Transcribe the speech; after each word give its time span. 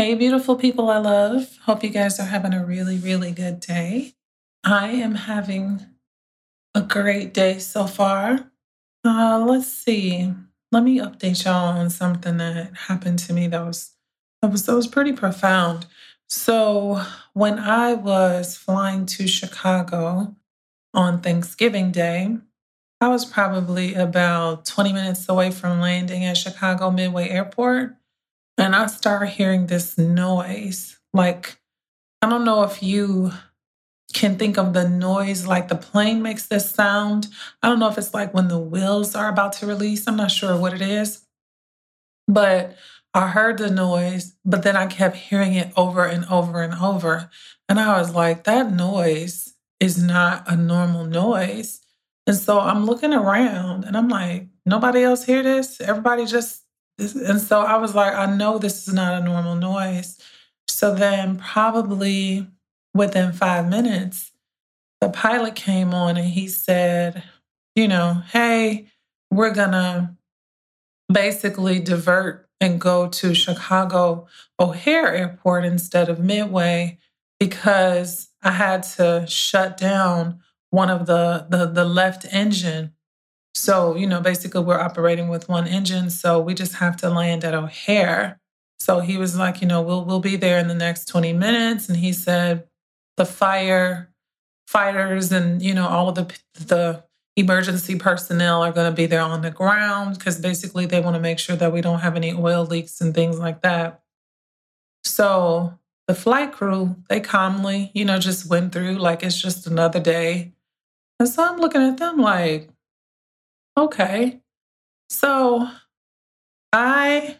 Hey, 0.00 0.14
beautiful 0.14 0.56
people 0.56 0.88
I 0.88 0.96
love. 0.96 1.58
Hope 1.66 1.84
you 1.84 1.90
guys 1.90 2.18
are 2.18 2.24
having 2.24 2.54
a 2.54 2.64
really, 2.64 2.96
really 2.96 3.32
good 3.32 3.60
day. 3.60 4.14
I 4.64 4.92
am 4.92 5.14
having 5.14 5.84
a 6.74 6.80
great 6.80 7.34
day 7.34 7.58
so 7.58 7.86
far. 7.86 8.50
Uh, 9.04 9.44
let's 9.46 9.70
see. 9.70 10.32
Let 10.72 10.84
me 10.84 11.00
update 11.00 11.44
y'all 11.44 11.76
on 11.76 11.90
something 11.90 12.38
that 12.38 12.74
happened 12.74 13.18
to 13.18 13.34
me 13.34 13.46
that 13.48 13.60
was 13.60 13.90
that 14.40 14.50
was 14.50 14.64
that 14.64 14.74
was 14.74 14.86
pretty 14.86 15.12
profound. 15.12 15.84
So 16.30 17.02
when 17.34 17.58
I 17.58 17.92
was 17.92 18.56
flying 18.56 19.04
to 19.04 19.28
Chicago 19.28 20.34
on 20.94 21.20
Thanksgiving 21.20 21.92
Day, 21.92 22.38
I 23.02 23.08
was 23.08 23.26
probably 23.26 23.92
about 23.92 24.64
20 24.64 24.94
minutes 24.94 25.28
away 25.28 25.50
from 25.50 25.78
landing 25.78 26.24
at 26.24 26.38
Chicago 26.38 26.90
Midway 26.90 27.28
Airport 27.28 27.99
and 28.58 28.74
I 28.76 28.86
start 28.86 29.28
hearing 29.30 29.66
this 29.66 29.96
noise. 29.98 30.98
Like, 31.12 31.58
I 32.22 32.28
don't 32.28 32.44
know 32.44 32.62
if 32.62 32.82
you 32.82 33.32
can 34.12 34.36
think 34.36 34.58
of 34.58 34.72
the 34.72 34.88
noise 34.88 35.46
like 35.46 35.68
the 35.68 35.76
plane 35.76 36.22
makes 36.22 36.46
this 36.46 36.70
sound. 36.70 37.28
I 37.62 37.68
don't 37.68 37.78
know 37.78 37.88
if 37.88 37.98
it's 37.98 38.12
like 38.12 38.34
when 38.34 38.48
the 38.48 38.58
wheels 38.58 39.14
are 39.14 39.28
about 39.28 39.52
to 39.54 39.66
release. 39.66 40.06
I'm 40.06 40.16
not 40.16 40.30
sure 40.30 40.56
what 40.56 40.74
it 40.74 40.82
is. 40.82 41.26
But 42.26 42.76
I 43.14 43.28
heard 43.28 43.58
the 43.58 43.70
noise, 43.70 44.36
but 44.44 44.62
then 44.62 44.76
I 44.76 44.86
kept 44.86 45.16
hearing 45.16 45.54
it 45.54 45.72
over 45.76 46.04
and 46.04 46.24
over 46.26 46.62
and 46.62 46.74
over. 46.74 47.30
And 47.68 47.80
I 47.80 47.98
was 47.98 48.14
like, 48.14 48.44
that 48.44 48.72
noise 48.72 49.54
is 49.80 50.00
not 50.02 50.44
a 50.46 50.56
normal 50.56 51.04
noise. 51.04 51.80
And 52.26 52.36
so 52.36 52.60
I'm 52.60 52.84
looking 52.84 53.12
around 53.12 53.84
and 53.84 53.96
I'm 53.96 54.08
like, 54.08 54.46
nobody 54.64 55.02
else 55.02 55.24
hear 55.24 55.42
this? 55.42 55.80
Everybody 55.80 56.26
just 56.26 56.59
and 57.00 57.40
so 57.40 57.60
I 57.60 57.76
was 57.76 57.94
like, 57.94 58.14
I 58.14 58.26
know 58.26 58.58
this 58.58 58.86
is 58.86 58.94
not 58.94 59.20
a 59.20 59.24
normal 59.24 59.54
noise. 59.54 60.18
So 60.68 60.94
then, 60.94 61.36
probably 61.36 62.46
within 62.94 63.32
five 63.32 63.68
minutes, 63.68 64.32
the 65.00 65.08
pilot 65.08 65.54
came 65.54 65.94
on 65.94 66.16
and 66.16 66.28
he 66.28 66.48
said, 66.48 67.22
you 67.74 67.88
know, 67.88 68.22
hey, 68.32 68.86
we're 69.30 69.54
going 69.54 69.72
to 69.72 70.10
basically 71.12 71.80
divert 71.80 72.48
and 72.60 72.80
go 72.80 73.08
to 73.08 73.34
Chicago 73.34 74.26
O'Hare 74.58 75.14
Airport 75.14 75.64
instead 75.64 76.08
of 76.08 76.20
Midway 76.20 76.98
because 77.38 78.28
I 78.42 78.52
had 78.52 78.82
to 78.94 79.24
shut 79.26 79.76
down 79.76 80.40
one 80.70 80.90
of 80.90 81.06
the 81.06 81.46
the, 81.48 81.66
the 81.66 81.84
left 81.84 82.26
engine 82.30 82.92
so, 83.60 83.94
you 83.94 84.06
know, 84.06 84.22
basically 84.22 84.62
we're 84.62 84.80
operating 84.80 85.28
with 85.28 85.46
one 85.46 85.66
engine, 85.66 86.08
so 86.08 86.40
we 86.40 86.54
just 86.54 86.76
have 86.76 86.96
to 86.96 87.10
land 87.10 87.44
at 87.44 87.52
O'Hare. 87.52 88.40
So 88.78 89.00
he 89.00 89.18
was 89.18 89.36
like, 89.36 89.60
you 89.60 89.68
know, 89.68 89.82
we'll 89.82 90.02
we'll 90.02 90.20
be 90.20 90.36
there 90.36 90.58
in 90.58 90.66
the 90.66 90.74
next 90.74 91.04
20 91.08 91.34
minutes 91.34 91.86
and 91.86 91.98
he 91.98 92.14
said 92.14 92.66
the 93.18 93.26
fire 93.26 94.14
fighters 94.66 95.30
and, 95.30 95.60
you 95.60 95.74
know, 95.74 95.86
all 95.86 96.08
of 96.08 96.14
the 96.14 96.34
the 96.54 97.04
emergency 97.36 97.98
personnel 97.98 98.62
are 98.62 98.72
going 98.72 98.90
to 98.90 98.96
be 98.96 99.04
there 99.04 99.20
on 99.20 99.42
the 99.42 99.50
ground 99.50 100.16
because 100.16 100.38
basically 100.38 100.86
they 100.86 101.00
want 101.00 101.14
to 101.14 101.20
make 101.20 101.38
sure 101.38 101.56
that 101.56 101.70
we 101.70 101.82
don't 101.82 102.00
have 102.00 102.16
any 102.16 102.32
oil 102.32 102.64
leaks 102.64 102.98
and 103.02 103.14
things 103.14 103.38
like 103.38 103.60
that. 103.60 104.00
So, 105.04 105.78
the 106.08 106.14
flight 106.14 106.52
crew, 106.52 106.96
they 107.10 107.20
calmly, 107.20 107.90
you 107.94 108.06
know, 108.06 108.18
just 108.18 108.48
went 108.48 108.72
through 108.72 108.94
like 108.94 109.22
it's 109.22 109.40
just 109.40 109.66
another 109.66 110.00
day. 110.00 110.54
And 111.18 111.28
so 111.28 111.44
I'm 111.44 111.58
looking 111.58 111.82
at 111.82 111.98
them 111.98 112.16
like, 112.16 112.70
Okay. 113.80 114.42
So 115.08 115.66
I 116.70 117.38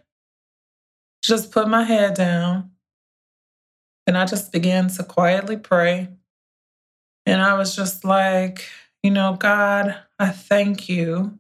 just 1.23 1.53
put 1.53 1.69
my 1.69 1.85
head 1.85 2.15
down 2.15 2.71
and 4.07 4.17
I 4.17 4.25
just 4.25 4.51
began 4.51 4.89
to 4.89 5.05
quietly 5.05 5.59
pray. 5.59 6.09
And 7.27 7.43
I 7.43 7.59
was 7.59 7.77
just 7.77 8.07
like, 8.07 8.67
you 9.03 9.11
know, 9.11 9.37
God, 9.39 9.95
I 10.19 10.31
thank 10.31 10.89
you 10.89 11.39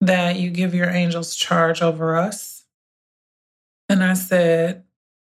that 0.00 0.36
you 0.36 0.48
give 0.48 0.74
your 0.74 0.88
angels 0.88 1.36
charge 1.36 1.82
over 1.82 2.16
us. 2.16 2.64
And 3.90 4.02
I 4.02 4.14
said, 4.14 4.84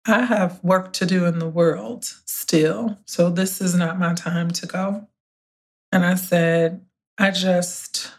I 0.07 0.23
have 0.23 0.65
work 0.65 0.95
to 0.95 1.05
do 1.05 1.27
in 1.27 1.39
the 1.39 1.51
world 1.51 2.05
still. 2.25 2.99
So 3.05 3.29
this 3.29 3.61
is 3.61 3.75
not 3.75 3.99
my 3.99 4.15
time 4.15 4.51
to 4.53 4.67
go. 4.67 5.07
And 5.93 6.03
I 6.03 6.15
said, 6.15 6.81
I 7.19 7.31
just 7.31 8.11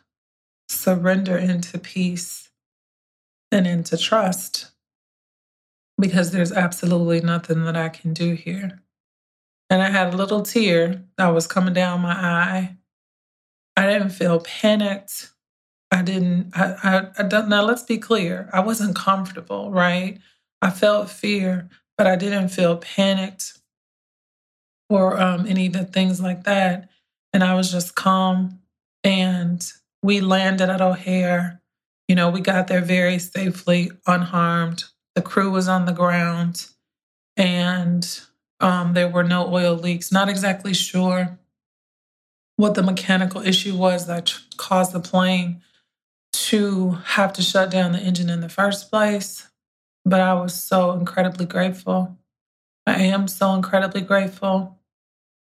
surrender 0.87 1.37
into 1.37 1.77
peace 1.77 2.49
and 3.51 3.67
into 3.67 3.97
trust 3.97 4.71
because 5.99 6.31
there's 6.31 6.53
absolutely 6.53 7.19
nothing 7.19 7.65
that 7.65 7.75
I 7.75 7.89
can 7.89 8.13
do 8.13 8.35
here. 8.35 8.81
And 9.69 9.81
I 9.81 9.89
had 9.89 10.13
a 10.13 10.17
little 10.17 10.43
tear 10.43 11.03
that 11.17 11.27
was 11.27 11.45
coming 11.45 11.73
down 11.73 11.99
my 11.99 12.13
eye. 12.13 12.77
I 13.75 13.85
didn't 13.85 14.11
feel 14.11 14.39
panicked. 14.39 15.31
I 15.91 16.03
didn't, 16.03 16.57
I, 16.57 16.75
I, 16.81 17.07
I 17.19 17.23
don't, 17.23 17.49
now 17.49 17.63
let's 17.63 17.83
be 17.83 17.97
clear. 17.97 18.49
I 18.53 18.61
wasn't 18.61 18.95
comfortable, 18.95 19.69
right? 19.69 20.19
I 20.61 20.69
felt 20.69 21.09
fear, 21.09 21.67
but 21.97 22.07
I 22.07 22.15
didn't 22.15 22.47
feel 22.47 22.77
panicked 22.77 23.59
or 24.89 25.19
um, 25.19 25.45
any 25.47 25.67
of 25.67 25.73
the 25.73 25.83
things 25.83 26.21
like 26.21 26.45
that. 26.45 26.89
And 27.33 27.43
I 27.43 27.55
was 27.55 27.73
just 27.73 27.95
calm 27.95 28.61
and 29.03 29.69
we 30.07 30.21
landed 30.21 30.69
at 30.69 30.79
O'Hare. 30.79 31.61
You 32.07 32.15
know, 32.15 32.29
we 32.29 32.39
got 32.39 32.67
there 32.67 32.79
very 32.79 33.19
safely, 33.19 33.91
unharmed. 34.07 34.85
The 35.15 35.21
crew 35.21 35.51
was 35.51 35.67
on 35.67 35.85
the 35.85 35.91
ground 35.91 36.65
and 37.35 38.21
um, 38.61 38.93
there 38.93 39.09
were 39.09 39.25
no 39.25 39.53
oil 39.53 39.75
leaks. 39.75 40.09
Not 40.09 40.29
exactly 40.29 40.73
sure 40.73 41.37
what 42.55 42.75
the 42.75 42.83
mechanical 42.83 43.41
issue 43.41 43.75
was 43.75 44.07
that 44.07 44.33
caused 44.55 44.93
the 44.93 45.01
plane 45.01 45.61
to 46.31 46.91
have 47.03 47.33
to 47.33 47.41
shut 47.41 47.69
down 47.69 47.91
the 47.91 47.99
engine 47.99 48.29
in 48.29 48.39
the 48.39 48.47
first 48.47 48.89
place. 48.89 49.49
But 50.05 50.21
I 50.21 50.35
was 50.35 50.53
so 50.53 50.93
incredibly 50.93 51.45
grateful. 51.45 52.17
I 52.85 53.01
am 53.03 53.27
so 53.27 53.53
incredibly 53.53 54.01
grateful. 54.01 54.79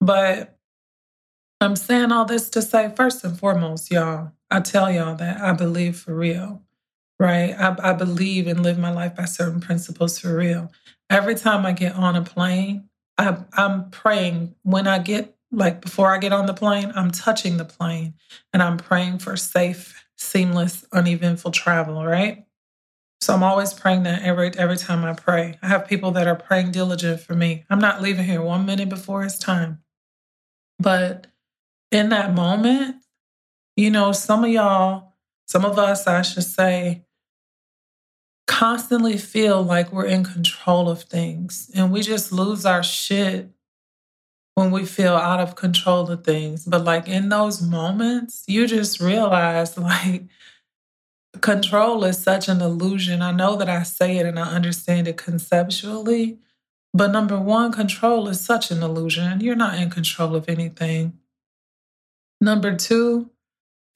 But 0.01 0.57
I'm 1.61 1.77
saying 1.77 2.13
all 2.13 2.25
this 2.25 2.49
to 2.51 2.63
say, 2.63 2.91
first 2.97 3.23
and 3.25 3.39
foremost, 3.39 3.91
y'all, 3.91 4.33
I 4.51 4.61
tell 4.61 4.91
y'all 4.91 5.17
that 5.17 5.41
I 5.41 5.53
believe 5.53 5.97
for 5.97 6.15
real, 6.15 6.63
right? 7.19 7.55
I, 7.59 7.77
I 7.91 7.93
believe 7.93 8.47
and 8.47 8.63
live 8.63 8.79
my 8.79 8.91
life 8.91 9.17
by 9.17 9.25
certain 9.27 9.61
principles 9.61 10.19
for 10.19 10.37
real. 10.37 10.73
Every 11.11 11.35
time 11.35 11.67
I 11.67 11.73
get 11.73 11.95
on 11.95 12.17
a 12.17 12.23
plane, 12.23 12.89
I, 13.19 13.39
I'm 13.55 13.91
praying 13.91 14.55
when 14.63 14.87
I 14.87 14.99
get, 14.99 15.35
like 15.51 15.81
before 15.81 16.15
I 16.15 16.19
get 16.19 16.33
on 16.33 16.47
the 16.47 16.55
plane, 16.55 16.93
I'm 16.95 17.11
touching 17.11 17.57
the 17.57 17.65
plane 17.65 18.15
and 18.53 18.63
I'm 18.63 18.77
praying 18.77 19.19
for 19.19 19.37
safe, 19.37 20.05
seamless, 20.17 20.85
uneventful 20.93 21.51
travel, 21.51 22.05
right? 22.05 22.45
So 23.21 23.35
I'm 23.35 23.43
always 23.43 23.73
praying 23.75 24.05
that 24.05 24.23
every 24.23 24.53
every 24.57 24.77
time 24.77 25.05
I 25.05 25.13
pray. 25.13 25.59
I 25.63 25.67
have 25.67 25.89
people 25.89 26.13
that 26.13 26.29
are 26.29 26.37
praying 26.37 26.71
diligent 26.71 27.21
for 27.21 27.35
me. 27.35 27.65
I'm 27.69 27.81
not 27.81 28.01
leaving 28.01 28.25
here 28.25 28.43
one 28.43 28.65
minute 28.65 28.89
before 28.89 29.25
it's 29.25 29.39
time. 29.39 29.83
But 30.79 31.27
in 31.91 32.11
that 32.11 32.35
moment, 32.35 32.98
you 33.79 33.91
know, 33.91 34.11
some 34.11 34.43
of 34.43 34.51
y'all, 34.51 35.13
some 35.47 35.65
of 35.65 35.79
us, 35.79 36.09
I 36.09 36.23
should 36.23 36.43
say, 36.43 37.05
constantly 38.49 39.17
feel 39.17 39.63
like 39.63 39.93
we're 39.93 40.05
in 40.05 40.25
control 40.25 40.91
of 40.91 41.03
things 41.03 41.71
and 41.77 41.93
we 41.93 42.01
just 42.03 42.33
lose 42.33 42.67
our 42.67 42.83
shit 42.83 43.49
when 44.57 44.73
we 44.73 44.85
feel 44.85 45.15
out 45.15 45.39
of 45.39 45.55
control 45.55 46.11
of 46.11 46.25
things. 46.25 46.65
But 46.65 46.83
like 46.83 47.07
in 47.07 47.29
those 47.29 47.63
moments, 47.63 48.43
you 48.49 48.67
just 48.67 48.99
realize 48.99 49.79
like 49.79 50.25
control 51.41 52.03
is 52.03 52.21
such 52.21 52.49
an 52.49 52.61
illusion. 52.61 53.23
I 53.23 53.31
know 53.31 53.55
that 53.55 53.69
I 53.69 53.85
say 53.85 54.19
it 54.19 54.27
and 54.27 54.41
I 54.41 54.51
understand 54.57 55.07
it 55.07 55.17
conceptually, 55.17 56.41
but 56.93 57.13
number 57.13 57.39
one, 57.39 57.71
control 57.71 58.27
is 58.27 58.45
such 58.45 58.73
an 58.73 58.83
illusion. 58.83 59.41
You're 59.41 59.55
not 59.55 59.79
in 59.79 59.89
control 59.89 60.35
of 60.35 60.49
anything. 60.49 61.17
Number 62.41 62.75
two, 62.75 63.31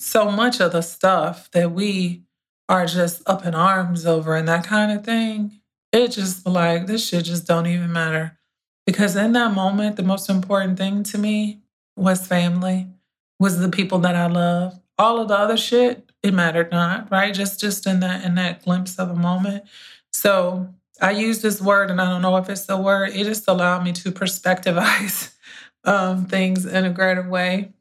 so 0.02 0.30
much 0.30 0.60
of 0.60 0.72
the 0.72 0.82
stuff 0.82 1.50
that 1.52 1.70
we 1.70 2.24
are 2.68 2.86
just 2.86 3.22
up 3.28 3.46
in 3.46 3.54
arms 3.54 4.04
over 4.04 4.34
and 4.34 4.48
that 4.48 4.64
kind 4.64 4.90
of 4.90 5.04
thing, 5.04 5.60
it 5.92 6.08
just 6.08 6.46
like 6.46 6.86
this 6.86 7.06
shit 7.06 7.24
just 7.24 7.46
don't 7.46 7.66
even 7.66 7.92
matter. 7.92 8.36
Because 8.84 9.14
in 9.14 9.32
that 9.32 9.54
moment, 9.54 9.96
the 9.96 10.02
most 10.02 10.28
important 10.28 10.76
thing 10.76 11.04
to 11.04 11.18
me 11.18 11.60
was 11.96 12.26
family, 12.26 12.88
was 13.38 13.60
the 13.60 13.68
people 13.68 13.98
that 14.00 14.16
I 14.16 14.26
love. 14.26 14.80
All 14.98 15.20
of 15.20 15.28
the 15.28 15.38
other 15.38 15.56
shit, 15.56 16.10
it 16.22 16.34
mattered 16.34 16.72
not, 16.72 17.10
right? 17.10 17.32
Just 17.32 17.60
just 17.60 17.86
in 17.86 18.00
that 18.00 18.24
in 18.24 18.34
that 18.34 18.64
glimpse 18.64 18.98
of 18.98 19.10
a 19.10 19.14
moment. 19.14 19.64
So 20.12 20.68
I 21.00 21.12
use 21.12 21.42
this 21.42 21.60
word, 21.60 21.90
and 21.90 22.00
I 22.00 22.08
don't 22.08 22.22
know 22.22 22.36
if 22.38 22.48
it's 22.48 22.66
the 22.66 22.76
word. 22.76 23.10
It 23.14 23.24
just 23.24 23.48
allowed 23.48 23.84
me 23.84 23.92
to 23.92 24.10
perspectivize 24.10 25.32
um, 25.84 26.26
things 26.26 26.66
in 26.66 26.84
a 26.84 26.90
greater 26.90 27.28
way. 27.28 27.72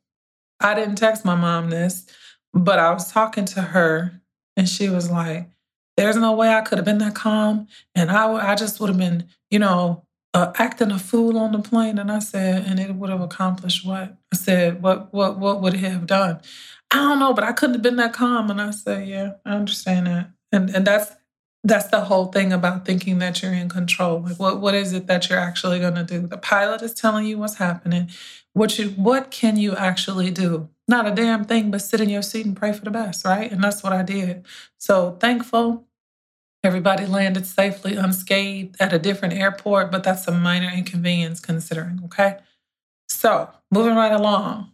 I 0.63 0.73
didn't 0.75 0.95
text 0.95 1.25
my 1.25 1.35
mom 1.35 1.69
this, 1.69 2.05
but 2.53 2.79
I 2.79 2.91
was 2.91 3.11
talking 3.11 3.45
to 3.45 3.61
her, 3.61 4.21
and 4.57 4.67
she 4.67 4.89
was 4.89 5.09
like, 5.11 5.49
"There's 5.97 6.17
no 6.17 6.33
way 6.33 6.49
I 6.49 6.61
could 6.61 6.77
have 6.77 6.85
been 6.85 6.99
that 6.99 7.15
calm, 7.15 7.67
and 7.95 8.11
I, 8.11 8.51
I 8.51 8.55
just 8.55 8.79
would 8.79 8.89
have 8.89 8.97
been, 8.97 9.27
you 9.49 9.59
know, 9.59 10.05
uh, 10.33 10.51
acting 10.55 10.91
a 10.91 10.99
fool 10.99 11.37
on 11.37 11.51
the 11.51 11.59
plane." 11.59 11.99
And 11.99 12.11
I 12.11 12.19
said, 12.19 12.65
"And 12.65 12.79
it 12.79 12.95
would 12.95 13.09
have 13.09 13.21
accomplished 13.21 13.85
what?" 13.85 14.17
I 14.33 14.37
said, 14.37 14.81
"What, 14.81 15.13
what, 15.13 15.39
what 15.39 15.61
would 15.61 15.73
it 15.75 15.79
have 15.79 16.07
done?" 16.07 16.41
I 16.91 16.97
don't 16.97 17.19
know, 17.19 17.33
but 17.33 17.45
I 17.45 17.53
couldn't 17.53 17.75
have 17.75 17.81
been 17.83 17.95
that 17.97 18.13
calm. 18.13 18.51
And 18.51 18.61
I 18.61 18.71
said, 18.71 19.07
"Yeah, 19.07 19.33
I 19.45 19.51
understand 19.51 20.07
that." 20.07 20.31
And 20.51 20.69
and 20.69 20.85
that's 20.85 21.11
that's 21.63 21.89
the 21.89 22.01
whole 22.01 22.25
thing 22.25 22.51
about 22.51 22.85
thinking 22.85 23.19
that 23.19 23.41
you're 23.41 23.53
in 23.53 23.69
control. 23.69 24.21
Like 24.21 24.39
what 24.39 24.59
what 24.59 24.73
is 24.73 24.93
it 24.93 25.07
that 25.07 25.29
you're 25.29 25.39
actually 25.39 25.79
going 25.79 25.95
to 25.95 26.03
do? 26.03 26.27
The 26.27 26.37
pilot 26.37 26.81
is 26.81 26.93
telling 26.93 27.25
you 27.25 27.37
what's 27.37 27.55
happening. 27.55 28.09
What 28.53 28.79
you 28.79 28.89
what 28.89 29.31
can 29.31 29.57
you 29.57 29.75
actually 29.75 30.31
do? 30.31 30.69
Not 30.87 31.07
a 31.07 31.11
damn 31.11 31.45
thing, 31.45 31.71
but 31.71 31.81
sit 31.81 32.01
in 32.01 32.09
your 32.09 32.23
seat 32.23 32.45
and 32.45 32.57
pray 32.57 32.73
for 32.73 32.83
the 32.83 32.91
best, 32.91 33.23
right? 33.25 33.51
And 33.51 33.63
that's 33.63 33.83
what 33.83 33.93
I 33.93 34.03
did. 34.03 34.45
So 34.77 35.17
thankful. 35.19 35.87
Everybody 36.63 37.05
landed 37.05 37.47
safely 37.47 37.95
unscathed 37.95 38.75
at 38.79 38.93
a 38.93 38.99
different 38.99 39.33
airport, 39.33 39.91
but 39.91 40.03
that's 40.03 40.27
a 40.27 40.31
minor 40.31 40.69
inconvenience 40.69 41.39
considering, 41.39 42.01
okay? 42.05 42.37
So 43.09 43.49
moving 43.71 43.95
right 43.95 44.11
along. 44.11 44.70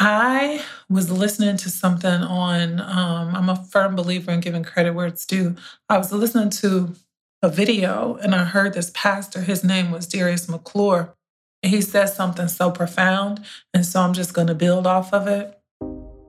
I 0.00 0.64
was 0.88 1.10
listening 1.10 1.56
to 1.56 1.70
something 1.70 2.08
on, 2.08 2.80
um, 2.80 3.34
I'm 3.34 3.48
a 3.48 3.56
firm 3.56 3.96
believer 3.96 4.30
in 4.30 4.40
giving 4.40 4.62
credit 4.62 4.94
where 4.94 5.06
it's 5.06 5.26
due. 5.26 5.56
I 5.88 5.98
was 5.98 6.12
listening 6.12 6.50
to 6.50 6.94
a 7.42 7.48
video 7.48 8.16
and 8.16 8.34
I 8.34 8.44
heard 8.44 8.74
this 8.74 8.90
pastor, 8.94 9.40
his 9.40 9.64
name 9.64 9.90
was 9.90 10.06
Darius 10.06 10.48
McClure. 10.48 11.14
And 11.62 11.72
he 11.72 11.80
said 11.80 12.06
something 12.06 12.46
so 12.46 12.70
profound. 12.70 13.44
And 13.74 13.84
so 13.84 14.00
I'm 14.00 14.12
just 14.12 14.34
going 14.34 14.46
to 14.46 14.54
build 14.54 14.86
off 14.86 15.12
of 15.12 15.26
it. 15.26 15.58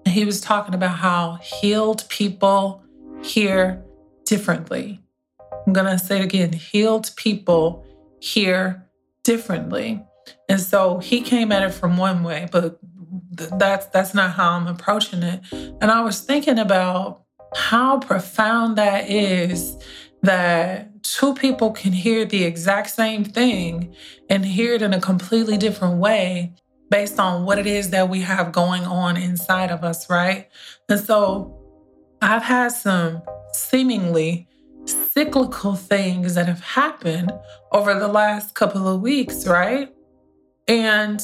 He 0.07 0.25
was 0.25 0.42
talking 0.42 0.74
about 0.74 0.98
how 0.98 1.36
healed 1.36 2.10
people 2.10 2.83
hear 3.21 3.83
differently. 4.25 5.00
I'm 5.68 5.74
going 5.74 5.86
to 5.86 6.04
say 6.04 6.18
it 6.18 6.24
again 6.24 6.54
healed 6.54 7.12
people 7.16 7.86
hear 8.19 8.89
differently. 9.24 10.04
And 10.48 10.60
so 10.60 10.98
he 10.98 11.21
came 11.21 11.51
at 11.51 11.62
it 11.62 11.71
from 11.71 11.98
one 11.98 12.24
way, 12.24 12.48
but 12.51 12.80
that's 13.58 13.88
that's 13.88 14.14
not 14.14 14.32
how 14.32 14.52
I'm 14.52 14.68
approaching 14.68 15.24
it. 15.24 15.42
And 15.52 15.92
I 15.92 16.02
was 16.02 16.22
thinking 16.22 16.60
about 16.60 17.24
how 17.56 18.00
profound 18.00 18.78
that 18.78 19.10
is 19.10 19.78
that 20.22 21.04
two 21.04 21.34
people 21.34 21.72
can 21.72 21.92
hear 21.92 22.26
the 22.26 22.44
exact 22.44 22.90
same 22.90 23.24
thing 23.24 23.96
and 24.30 24.46
hear 24.46 24.74
it 24.74 24.82
in 24.82 24.94
a 24.94 25.00
completely 25.00 25.58
different 25.58 25.98
way 25.98 26.54
based 26.90 27.20
on 27.20 27.46
what 27.46 27.58
it 27.60 27.68
is 27.68 27.92
that 27.92 28.10
we 28.10 28.22
have 28.22 28.52
going 28.52 28.84
on 28.84 29.16
inside 29.16 29.72
of 29.72 29.84
us, 29.84 30.10
right? 30.10 30.50
And 30.90 31.00
so 31.00 31.56
I've 32.22 32.44
had 32.44 32.72
some 32.72 33.22
seemingly 33.54 34.48
cyclical 34.86 35.76
things 35.76 36.36
that 36.36 36.48
have 36.48 36.62
happened 36.62 37.32
over 37.72 37.94
the 37.94 38.08
last 38.08 38.56
couple 38.56 38.88
of 38.88 39.02
weeks, 39.02 39.48
right? 39.48 39.94
And 40.68 41.22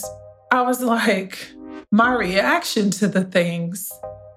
I 0.51 0.61
was 0.61 0.81
like, 0.81 1.54
my 1.95 2.13
reaction 2.13 2.91
to 2.91 3.07
the 3.07 3.23
things 3.23 3.89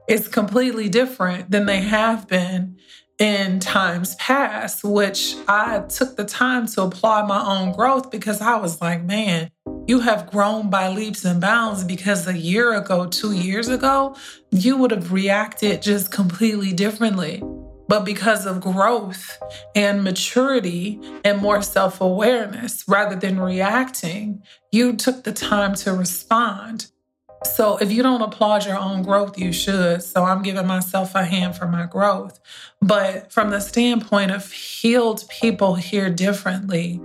is 0.09 0.29
completely 0.29 0.89
different 0.89 1.51
than 1.51 1.67
they 1.67 1.81
have 1.81 2.29
been 2.29 2.79
in 3.19 3.59
times 3.59 4.15
past, 4.15 4.85
which 4.85 5.35
I 5.49 5.81
took 5.89 6.17
the 6.17 6.25
time 6.25 6.69
to 6.69 6.83
apply 6.83 7.27
my 7.27 7.45
own 7.45 7.73
growth 7.73 8.13
because 8.13 8.41
I 8.41 8.55
was 8.59 8.81
like, 8.81 9.03
man, 9.03 9.51
you 9.89 9.99
have 9.99 10.31
grown 10.31 10.71
by 10.71 10.87
leaps 10.89 11.25
and 11.25 11.41
bounds 11.41 11.83
because 11.83 12.29
a 12.29 12.39
year 12.39 12.75
ago, 12.75 13.07
two 13.07 13.33
years 13.33 13.67
ago, 13.67 14.15
you 14.53 14.77
would 14.77 14.93
have 14.93 15.11
reacted 15.11 15.83
just 15.83 16.13
completely 16.13 16.73
differently. 16.73 17.43
But 17.89 18.05
because 18.05 18.47
of 18.47 18.61
growth 18.61 19.37
and 19.75 20.05
maturity 20.05 21.01
and 21.25 21.43
more 21.43 21.63
self 21.63 22.01
awareness, 22.01 22.85
rather 22.87 23.17
than 23.17 23.41
reacting, 23.41 24.45
you 24.71 24.93
took 24.93 25.25
the 25.25 25.33
time 25.33 25.75
to 25.77 25.93
respond. 25.93 26.93
So 27.45 27.77
if 27.79 27.93
you 27.93 28.03
don't 28.03 28.23
applaud 28.23 28.67
your 28.67 28.79
own 28.79 29.03
growth, 29.03 29.39
you 29.39 29.53
should. 29.53 30.03
So 30.03 30.25
I'm 30.25 30.43
giving 30.43 30.67
myself 30.67 31.15
a 31.15 31.25
hand 31.25 31.57
for 31.57 31.67
my 31.67 31.87
growth. 31.87 32.41
But 32.81 33.33
from 33.33 33.51
the 33.51 33.61
standpoint 33.61 34.31
of 34.31 34.51
healed 34.51 35.25
people 35.29 35.75
hear 35.75 36.11
differently, 36.11 37.01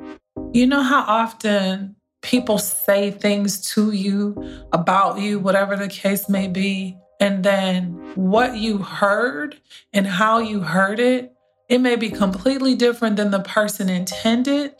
you 0.53 0.65
know 0.67 0.81
how 0.81 1.03
often 1.07 1.95
people 2.21 2.57
say 2.57 3.11
things 3.11 3.61
to 3.73 3.91
you, 3.91 4.65
about 4.71 5.19
you, 5.19 5.39
whatever 5.39 5.75
the 5.75 5.89
case 5.89 6.29
may 6.29 6.47
be, 6.47 6.97
and 7.19 7.43
then 7.43 8.11
what 8.15 8.57
you 8.57 8.79
heard 8.79 9.57
and 9.93 10.07
how 10.07 10.39
you 10.39 10.61
heard 10.61 10.99
it, 10.99 11.33
it 11.69 11.79
may 11.79 11.95
be 11.95 12.09
completely 12.09 12.75
different 12.75 13.15
than 13.17 13.31
the 13.31 13.39
person 13.39 13.89
intended 13.89 14.75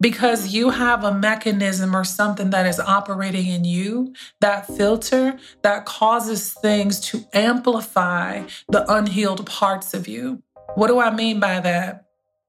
because 0.00 0.48
you 0.48 0.70
have 0.70 1.04
a 1.04 1.14
mechanism 1.14 1.94
or 1.94 2.04
something 2.04 2.50
that 2.50 2.66
is 2.66 2.80
operating 2.80 3.46
in 3.46 3.64
you, 3.64 4.14
that 4.40 4.66
filter 4.66 5.38
that 5.62 5.84
causes 5.84 6.52
things 6.54 7.00
to 7.00 7.24
amplify 7.32 8.42
the 8.68 8.90
unhealed 8.92 9.44
parts 9.46 9.92
of 9.94 10.08
you. 10.08 10.42
What 10.74 10.88
do 10.88 10.98
I 11.00 11.10
mean 11.10 11.40
by 11.40 11.60
that? 11.60 12.06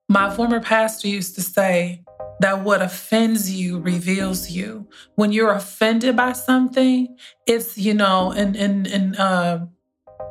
My 0.07 0.29
former 0.29 0.59
pastor 0.59 1.07
used 1.07 1.35
to 1.35 1.41
say 1.41 2.03
that 2.39 2.63
what 2.63 2.81
offends 2.81 3.51
you 3.51 3.79
reveals 3.79 4.49
you. 4.49 4.87
When 5.15 5.31
you're 5.31 5.51
offended 5.51 6.15
by 6.15 6.33
something, 6.33 7.15
it's, 7.45 7.77
you 7.77 7.93
know, 7.93 8.31
in, 8.31 8.55
in, 8.55 8.85
in, 8.87 9.15
uh, 9.15 9.67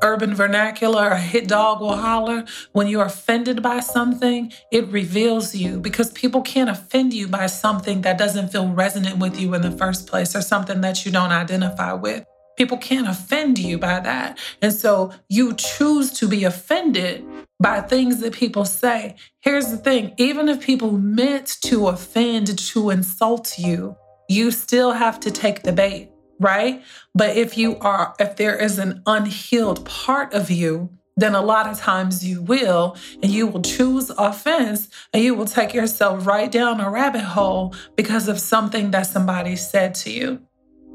urban 0.02 0.35
vernacular, 0.35 1.09
a 1.09 1.19
hit 1.19 1.49
dog 1.49 1.80
will 1.80 1.97
holler. 1.97 2.45
When 2.73 2.87
you're 2.87 3.04
offended 3.04 3.62
by 3.62 3.80
something, 3.80 4.52
it 4.71 4.87
reveals 4.88 5.54
you 5.54 5.78
because 5.80 6.12
people 6.12 6.42
can't 6.42 6.71
offend 6.71 7.12
you 7.14 7.28
by 7.28 7.47
something 7.47 8.02
that 8.02 8.19
doesn't 8.19 8.52
feel 8.52 8.69
resonant 8.69 9.19
with 9.19 9.40
you 9.40 9.54
in 9.54 9.62
the 9.62 9.71
first 9.71 10.07
place 10.07 10.35
or 10.35 10.42
something 10.42 10.80
that 10.80 11.04
you 11.04 11.12
don't 11.12 11.33
identify 11.33 11.92
with. 11.92 12.25
People 12.57 12.78
can't 12.78 13.09
offend 13.09 13.59
you 13.59 13.78
by 13.78 14.00
that. 14.00 14.38
And 14.61 14.73
so 14.73 15.12
you 15.28 15.54
choose 15.54 16.12
to 16.19 16.28
be 16.28 16.45
offended 16.45 17.25
by 17.59 17.80
things 17.80 18.21
that 18.21 18.35
people 18.35 18.64
say. 18.64 19.16
Here's 19.40 19.71
the 19.71 19.76
thing 19.76 20.14
even 20.19 20.49
if 20.49 20.61
people 20.61 20.92
meant 20.92 21.57
to 21.64 21.88
offend, 21.88 22.59
to 22.59 22.90
insult 22.90 23.59
you, 23.59 23.97
you 24.28 24.50
still 24.50 24.92
have 24.92 25.21
to 25.21 25.30
take 25.30 25.62
the 25.62 25.73
bait 25.73 26.11
right? 26.40 26.82
But 27.14 27.37
if 27.37 27.56
you 27.56 27.76
are, 27.78 28.14
if 28.18 28.37
there 28.37 28.56
is 28.56 28.78
an 28.78 29.02
unhealed 29.06 29.85
part 29.85 30.35
of 30.35 30.50
you, 30.50 30.90
then 31.16 31.35
a 31.35 31.42
lot 31.42 31.68
of 31.68 31.78
times 31.78 32.25
you 32.25 32.42
will, 32.42 32.97
and 33.23 33.30
you 33.30 33.47
will 33.47 33.61
choose 33.61 34.11
offense 34.11 34.88
and 35.12 35.23
you 35.23 35.35
will 35.35 35.44
take 35.44 35.75
yourself 35.75 36.26
right 36.26 36.50
down 36.50 36.80
a 36.80 36.90
rabbit 36.90 37.23
hole 37.23 37.75
because 37.94 38.26
of 38.26 38.40
something 38.40 38.90
that 38.92 39.06
somebody 39.06 39.54
said 39.54 39.94
to 39.97 40.11
you. 40.11 40.40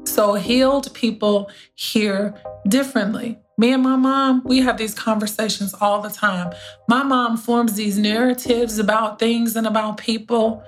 So, 0.04 0.34
healed 0.34 0.92
people 0.94 1.50
hear 1.74 2.34
differently. 2.68 3.38
Me 3.58 3.72
and 3.72 3.82
my 3.82 3.96
mom, 3.96 4.42
we 4.44 4.60
have 4.60 4.76
these 4.76 4.94
conversations 4.94 5.74
all 5.80 6.02
the 6.02 6.10
time. 6.10 6.52
My 6.88 7.02
mom 7.02 7.36
forms 7.36 7.74
these 7.74 7.98
narratives 7.98 8.78
about 8.78 9.18
things 9.18 9.56
and 9.56 9.66
about 9.66 9.96
people. 9.96 10.62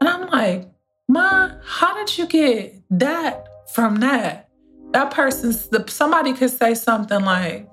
And 0.00 0.08
I'm 0.08 0.28
like, 0.28 0.68
Ma, 1.08 1.52
how 1.64 1.94
did 1.94 2.18
you 2.18 2.26
get 2.26 2.82
that 2.90 3.46
from 3.72 3.96
that, 3.96 4.48
that 4.92 5.10
person's 5.10 5.68
somebody 5.88 6.32
could 6.34 6.50
say 6.50 6.74
something 6.74 7.24
like, 7.24 7.68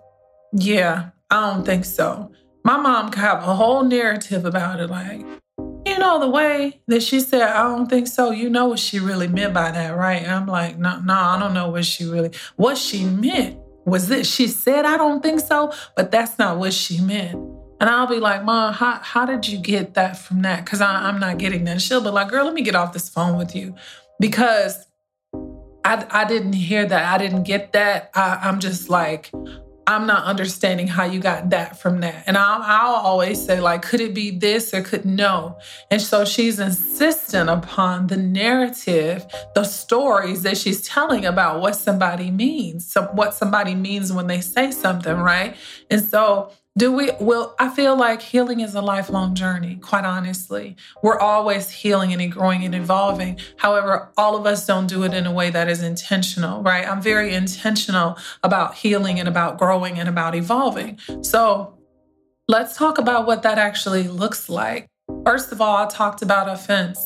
Yeah, 0.53 1.09
I 1.29 1.51
don't 1.51 1.65
think 1.65 1.85
so. 1.85 2.31
My 2.63 2.77
mom 2.77 3.11
could 3.11 3.19
have 3.19 3.39
a 3.39 3.55
whole 3.55 3.83
narrative 3.83 4.45
about 4.45 4.79
it, 4.79 4.89
like, 4.89 5.25
you 5.85 5.97
know, 5.97 6.19
the 6.19 6.29
way 6.29 6.81
that 6.87 7.01
she 7.01 7.19
said, 7.19 7.41
I 7.41 7.63
don't 7.63 7.89
think 7.89 8.07
so, 8.07 8.31
you 8.31 8.49
know 8.49 8.67
what 8.67 8.79
she 8.79 8.99
really 8.99 9.27
meant 9.27 9.53
by 9.53 9.71
that, 9.71 9.95
right? 9.95 10.21
And 10.21 10.31
I'm 10.31 10.45
like, 10.45 10.77
no, 10.77 10.99
no, 10.99 11.13
I 11.13 11.39
don't 11.39 11.53
know 11.53 11.69
what 11.69 11.85
she 11.85 12.05
really, 12.05 12.31
what 12.57 12.77
she 12.77 13.05
meant 13.05 13.57
was 13.85 14.07
this. 14.07 14.31
She 14.31 14.47
said, 14.47 14.85
I 14.85 14.97
don't 14.97 15.23
think 15.23 15.39
so, 15.39 15.73
but 15.95 16.11
that's 16.11 16.37
not 16.37 16.57
what 16.57 16.73
she 16.73 17.01
meant. 17.01 17.35
And 17.81 17.89
I'll 17.89 18.07
be 18.07 18.19
like, 18.19 18.43
Mom, 18.43 18.73
how, 18.73 18.99
how 19.01 19.25
did 19.25 19.47
you 19.47 19.57
get 19.57 19.93
that 19.93 20.17
from 20.17 20.41
that? 20.41 20.65
Because 20.65 20.81
I'm 20.81 21.19
not 21.19 21.37
getting 21.37 21.63
that. 21.63 21.81
She'll 21.81 22.01
be 22.01 22.09
like, 22.09 22.29
Girl, 22.29 22.45
let 22.45 22.53
me 22.53 22.61
get 22.61 22.75
off 22.75 22.93
this 22.93 23.07
phone 23.07 23.37
with 23.37 23.55
you. 23.55 23.75
Because 24.19 24.85
I, 25.85 26.05
I 26.09 26.25
didn't 26.25 26.53
hear 26.53 26.85
that. 26.85 27.13
I 27.13 27.17
didn't 27.17 27.43
get 27.43 27.73
that. 27.73 28.11
I, 28.13 28.39
I'm 28.43 28.59
just 28.59 28.89
like, 28.89 29.31
I'm 29.89 30.05
not 30.05 30.25
understanding 30.25 30.87
how 30.87 31.05
you 31.05 31.19
got 31.19 31.49
that 31.49 31.79
from 31.79 32.01
that. 32.01 32.25
And 32.27 32.37
I'll, 32.37 32.61
I'll, 32.61 32.95
always 33.09 33.43
say, 33.43 33.59
like, 33.59 33.81
could 33.81 33.99
it 34.01 34.13
be 34.13 34.29
this 34.29 34.71
or 34.71 34.83
could 34.83 35.03
no? 35.03 35.57
And 35.89 35.99
so 35.99 36.25
she's 36.25 36.59
insistent 36.59 37.49
upon 37.49 38.05
the 38.05 38.17
narrative, 38.17 39.25
the 39.55 39.63
stories 39.63 40.43
that 40.43 40.59
she's 40.59 40.81
telling 40.81 41.25
about 41.25 41.59
what 41.59 41.75
somebody 41.75 42.29
means, 42.29 42.91
so 42.91 43.09
what 43.13 43.33
somebody 43.33 43.73
means 43.73 44.13
when 44.13 44.27
they 44.27 44.41
say 44.41 44.69
something, 44.69 45.15
right? 45.15 45.55
And 45.89 46.03
so 46.03 46.51
do 46.77 46.91
we 46.91 47.11
well 47.19 47.55
i 47.59 47.67
feel 47.67 47.97
like 47.97 48.21
healing 48.21 48.59
is 48.59 48.75
a 48.75 48.81
lifelong 48.81 49.35
journey 49.35 49.75
quite 49.77 50.05
honestly. 50.05 50.75
We're 51.01 51.19
always 51.19 51.69
healing 51.69 52.13
and 52.13 52.31
growing 52.31 52.63
and 52.63 52.75
evolving. 52.75 53.39
However 53.57 54.11
all 54.17 54.35
of 54.35 54.45
us 54.45 54.65
don't 54.65 54.87
do 54.87 55.03
it 55.03 55.13
in 55.13 55.25
a 55.25 55.31
way 55.31 55.49
that 55.49 55.67
is 55.67 55.81
intentional 55.81 56.61
right? 56.61 56.87
I'm 56.87 57.01
very 57.01 57.33
intentional 57.33 58.17
about 58.43 58.75
healing 58.75 59.19
and 59.19 59.27
about 59.27 59.57
growing 59.57 59.99
and 59.99 60.07
about 60.07 60.35
evolving. 60.35 60.99
So 61.21 61.77
let's 62.47 62.77
talk 62.77 62.97
about 62.97 63.25
what 63.25 63.43
that 63.43 63.57
actually 63.57 64.07
looks 64.07 64.49
like. 64.49 64.87
First 65.25 65.51
of 65.51 65.61
all 65.61 65.77
i 65.77 65.87
talked 65.87 66.21
about 66.21 66.47
offense. 66.47 67.05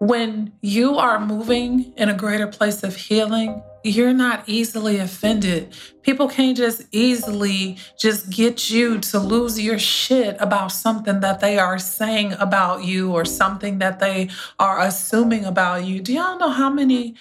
When 0.00 0.52
you 0.62 0.96
are 0.96 1.18
moving 1.18 1.92
in 1.96 2.08
a 2.08 2.14
greater 2.14 2.46
place 2.46 2.84
of 2.84 2.94
healing 2.94 3.62
you're 3.88 4.12
not 4.12 4.44
easily 4.46 4.98
offended. 4.98 5.74
People 6.02 6.28
can't 6.28 6.56
just 6.56 6.82
easily 6.92 7.78
just 7.98 8.30
get 8.30 8.70
you 8.70 8.98
to 8.98 9.18
lose 9.18 9.60
your 9.60 9.78
shit 9.78 10.36
about 10.40 10.72
something 10.72 11.20
that 11.20 11.40
they 11.40 11.58
are 11.58 11.78
saying 11.78 12.34
about 12.34 12.84
you 12.84 13.12
or 13.12 13.24
something 13.24 13.78
that 13.78 13.98
they 13.98 14.30
are 14.58 14.80
assuming 14.80 15.44
about 15.44 15.84
you. 15.84 16.00
Do 16.00 16.12
y'all 16.12 16.38
know 16.38 16.50
how 16.50 16.70
many 16.70 17.14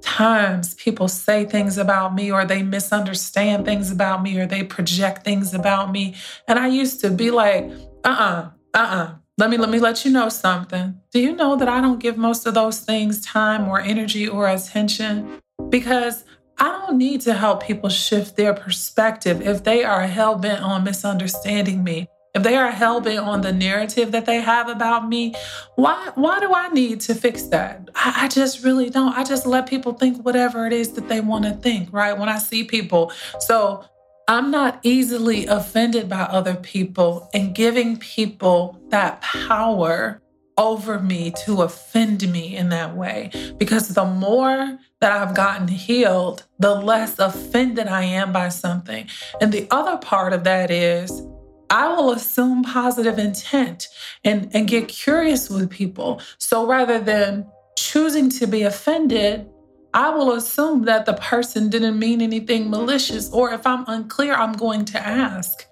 times 0.00 0.74
people 0.74 1.08
say 1.08 1.44
things 1.44 1.78
about 1.78 2.14
me 2.14 2.30
or 2.30 2.44
they 2.44 2.62
misunderstand 2.62 3.64
things 3.64 3.90
about 3.90 4.22
me 4.22 4.38
or 4.38 4.46
they 4.46 4.62
project 4.62 5.24
things 5.24 5.54
about 5.54 5.92
me? 5.92 6.14
And 6.48 6.58
I 6.58 6.68
used 6.68 7.00
to 7.00 7.10
be 7.10 7.30
like, 7.30 7.70
uh-uh, 8.04 8.50
uh-uh. 8.74 9.14
Let 9.36 9.50
me 9.50 9.56
let 9.56 9.68
me 9.68 9.80
let 9.80 10.04
you 10.04 10.12
know 10.12 10.28
something. 10.28 10.94
Do 11.10 11.18
you 11.18 11.34
know 11.34 11.56
that 11.56 11.68
I 11.68 11.80
don't 11.80 11.98
give 11.98 12.16
most 12.16 12.46
of 12.46 12.54
those 12.54 12.78
things 12.78 13.20
time 13.20 13.66
or 13.66 13.80
energy 13.80 14.28
or 14.28 14.46
attention? 14.46 15.40
Because 15.74 16.22
I 16.56 16.70
don't 16.70 16.98
need 16.98 17.22
to 17.22 17.34
help 17.34 17.64
people 17.64 17.88
shift 17.88 18.36
their 18.36 18.54
perspective 18.54 19.42
if 19.42 19.64
they 19.64 19.82
are 19.82 20.06
hell 20.06 20.38
bent 20.38 20.62
on 20.62 20.84
misunderstanding 20.84 21.82
me. 21.82 22.06
If 22.32 22.44
they 22.44 22.54
are 22.54 22.70
hell 22.70 23.00
bent 23.00 23.18
on 23.18 23.40
the 23.40 23.52
narrative 23.52 24.12
that 24.12 24.24
they 24.24 24.40
have 24.40 24.68
about 24.68 25.08
me, 25.08 25.34
why 25.74 26.12
why 26.14 26.38
do 26.38 26.54
I 26.54 26.68
need 26.68 27.00
to 27.00 27.14
fix 27.16 27.42
that? 27.54 27.90
I, 27.96 28.26
I 28.26 28.28
just 28.28 28.62
really 28.62 28.88
don't. 28.88 29.18
I 29.18 29.24
just 29.24 29.46
let 29.46 29.68
people 29.68 29.94
think 29.94 30.24
whatever 30.24 30.64
it 30.64 30.72
is 30.72 30.92
that 30.92 31.08
they 31.08 31.20
want 31.20 31.44
to 31.44 31.50
think, 31.54 31.88
right? 31.92 32.16
When 32.16 32.28
I 32.28 32.38
see 32.38 32.62
people. 32.62 33.10
So 33.40 33.84
I'm 34.28 34.52
not 34.52 34.78
easily 34.84 35.46
offended 35.46 36.08
by 36.08 36.20
other 36.20 36.54
people 36.54 37.28
and 37.34 37.52
giving 37.52 37.96
people 37.96 38.80
that 38.90 39.22
power 39.22 40.22
over 40.56 41.00
me 41.00 41.32
to 41.44 41.62
offend 41.62 42.30
me 42.30 42.56
in 42.56 42.68
that 42.68 42.96
way. 42.96 43.30
Because 43.58 43.88
the 43.88 44.04
more 44.04 44.78
that 45.04 45.12
I've 45.12 45.34
gotten 45.34 45.68
healed, 45.68 46.44
the 46.58 46.74
less 46.74 47.18
offended 47.18 47.88
I 47.88 48.04
am 48.04 48.32
by 48.32 48.48
something. 48.48 49.06
And 49.38 49.52
the 49.52 49.68
other 49.70 49.98
part 49.98 50.32
of 50.32 50.44
that 50.44 50.70
is 50.70 51.20
I 51.68 51.88
will 51.88 52.12
assume 52.12 52.62
positive 52.62 53.18
intent 53.18 53.88
and, 54.24 54.48
and 54.54 54.66
get 54.66 54.88
curious 54.88 55.50
with 55.50 55.68
people. 55.68 56.22
So 56.38 56.66
rather 56.66 56.98
than 56.98 57.46
choosing 57.76 58.30
to 58.30 58.46
be 58.46 58.62
offended, 58.62 59.46
I 59.92 60.08
will 60.08 60.32
assume 60.32 60.86
that 60.86 61.04
the 61.04 61.12
person 61.12 61.68
didn't 61.68 61.98
mean 61.98 62.22
anything 62.22 62.70
malicious. 62.70 63.30
Or 63.30 63.52
if 63.52 63.66
I'm 63.66 63.84
unclear, 63.86 64.32
I'm 64.32 64.54
going 64.54 64.86
to 64.86 64.98
ask, 64.98 65.66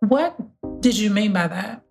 What 0.00 0.36
did 0.80 0.98
you 0.98 1.10
mean 1.10 1.32
by 1.32 1.46
that? 1.46 1.84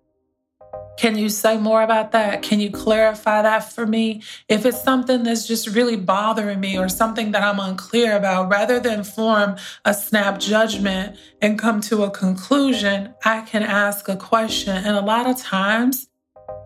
Can 0.98 1.16
you 1.16 1.28
say 1.28 1.56
more 1.56 1.82
about 1.82 2.10
that? 2.10 2.42
Can 2.42 2.58
you 2.58 2.72
clarify 2.72 3.42
that 3.42 3.72
for 3.72 3.86
me? 3.86 4.20
If 4.48 4.66
it's 4.66 4.82
something 4.82 5.22
that's 5.22 5.46
just 5.46 5.68
really 5.68 5.94
bothering 5.94 6.58
me 6.58 6.76
or 6.76 6.88
something 6.88 7.30
that 7.30 7.44
I'm 7.44 7.60
unclear 7.60 8.16
about, 8.16 8.50
rather 8.50 8.80
than 8.80 9.04
form 9.04 9.54
a 9.84 9.94
snap 9.94 10.40
judgment 10.40 11.16
and 11.40 11.56
come 11.56 11.80
to 11.82 12.02
a 12.02 12.10
conclusion, 12.10 13.14
I 13.24 13.42
can 13.42 13.62
ask 13.62 14.08
a 14.08 14.16
question. 14.16 14.76
And 14.76 14.96
a 14.96 15.00
lot 15.00 15.30
of 15.30 15.38
times, 15.38 16.07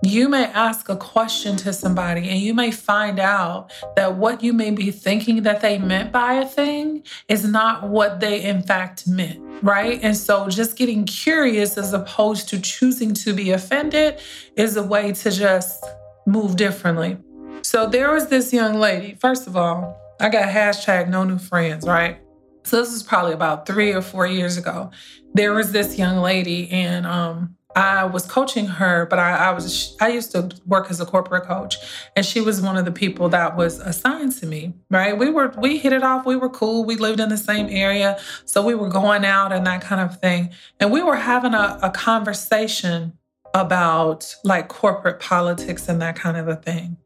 you 0.02 0.28
may 0.28 0.46
ask 0.46 0.88
a 0.88 0.96
question 0.96 1.56
to 1.56 1.72
somebody 1.72 2.28
and 2.28 2.40
you 2.40 2.54
may 2.54 2.72
find 2.72 3.20
out 3.20 3.72
that 3.94 4.16
what 4.16 4.42
you 4.42 4.52
may 4.52 4.70
be 4.72 4.90
thinking 4.90 5.44
that 5.44 5.60
they 5.60 5.78
meant 5.78 6.10
by 6.10 6.34
a 6.34 6.46
thing 6.46 7.04
is 7.28 7.46
not 7.46 7.88
what 7.88 8.18
they 8.18 8.42
in 8.42 8.62
fact 8.62 9.06
meant, 9.06 9.40
right? 9.62 10.00
And 10.02 10.16
so 10.16 10.48
just 10.48 10.76
getting 10.76 11.04
curious 11.04 11.78
as 11.78 11.92
opposed 11.92 12.48
to 12.48 12.60
choosing 12.60 13.14
to 13.14 13.32
be 13.32 13.52
offended 13.52 14.20
is 14.56 14.76
a 14.76 14.82
way 14.82 15.12
to 15.12 15.30
just 15.30 15.84
move 16.26 16.56
differently. 16.56 17.16
So 17.62 17.88
there 17.88 18.12
was 18.12 18.26
this 18.26 18.52
young 18.52 18.74
lady. 18.74 19.16
First 19.20 19.46
of 19.46 19.56
all, 19.56 19.96
I 20.20 20.28
got 20.28 20.48
hashtag 20.48 21.08
no 21.08 21.22
new 21.22 21.38
friends, 21.38 21.86
right? 21.86 22.20
So 22.64 22.80
this 22.80 22.92
was 22.92 23.02
probably 23.02 23.32
about 23.32 23.66
three 23.66 23.92
or 23.92 24.02
four 24.02 24.26
years 24.26 24.56
ago. 24.56 24.90
There 25.34 25.52
was 25.52 25.72
this 25.72 25.98
young 25.98 26.18
lady, 26.18 26.70
and 26.70 27.06
um, 27.06 27.56
I 27.74 28.04
was 28.04 28.26
coaching 28.26 28.66
her, 28.66 29.06
but 29.06 29.18
I, 29.18 29.48
I, 29.48 29.50
was 29.50 29.96
I 30.00 30.08
used 30.08 30.32
to 30.32 30.50
work 30.66 30.90
as 30.90 31.00
a 31.00 31.06
corporate 31.06 31.44
coach, 31.44 31.76
and 32.16 32.24
she 32.24 32.40
was 32.40 32.60
one 32.60 32.76
of 32.76 32.84
the 32.84 32.92
people 32.92 33.28
that 33.30 33.56
was 33.56 33.78
assigned 33.78 34.32
to 34.36 34.46
me. 34.46 34.74
Right? 34.90 35.16
We 35.16 35.30
were 35.30 35.54
we 35.58 35.78
hit 35.78 35.92
it 35.92 36.02
off. 36.02 36.26
We 36.26 36.36
were 36.36 36.50
cool. 36.50 36.84
We 36.84 36.96
lived 36.96 37.20
in 37.20 37.28
the 37.28 37.36
same 37.36 37.68
area, 37.70 38.18
so 38.44 38.64
we 38.64 38.74
were 38.74 38.88
going 38.88 39.24
out 39.24 39.52
and 39.52 39.66
that 39.66 39.80
kind 39.80 40.00
of 40.00 40.20
thing. 40.20 40.50
And 40.80 40.92
we 40.92 41.02
were 41.02 41.16
having 41.16 41.54
a, 41.54 41.78
a 41.82 41.90
conversation 41.90 43.14
about 43.54 44.34
like 44.44 44.68
corporate 44.68 45.20
politics 45.20 45.88
and 45.88 46.00
that 46.02 46.16
kind 46.16 46.36
of 46.36 46.48
a 46.48 46.56
thing. 46.56 46.96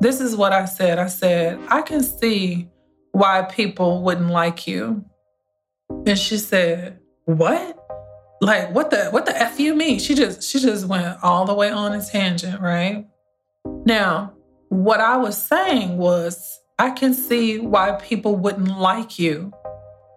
This 0.00 0.20
is 0.20 0.36
what 0.36 0.52
I 0.52 0.64
said. 0.64 0.98
I 0.98 1.06
said 1.06 1.58
I 1.68 1.82
can 1.82 2.02
see 2.02 2.68
why 3.12 3.42
people 3.42 4.02
wouldn't 4.02 4.30
like 4.30 4.66
you, 4.66 5.04
and 6.06 6.18
she 6.18 6.36
said, 6.36 6.98
"What?" 7.24 7.83
Like 8.44 8.74
what 8.74 8.90
the 8.90 9.06
what 9.10 9.26
the 9.26 9.36
f 9.40 9.58
you 9.58 9.74
mean? 9.74 9.98
She 9.98 10.14
just 10.14 10.42
she 10.42 10.60
just 10.60 10.86
went 10.86 11.18
all 11.22 11.44
the 11.44 11.54
way 11.54 11.70
on 11.70 11.92
a 11.92 12.04
tangent 12.04 12.60
right? 12.60 13.06
Now 13.84 14.34
what 14.74 15.00
i 15.00 15.16
was 15.16 15.40
saying 15.40 15.96
was 15.98 16.60
i 16.80 16.90
can 16.90 17.14
see 17.14 17.58
why 17.58 17.92
people 18.02 18.34
wouldn't 18.34 18.76
like 18.76 19.20
you 19.20 19.52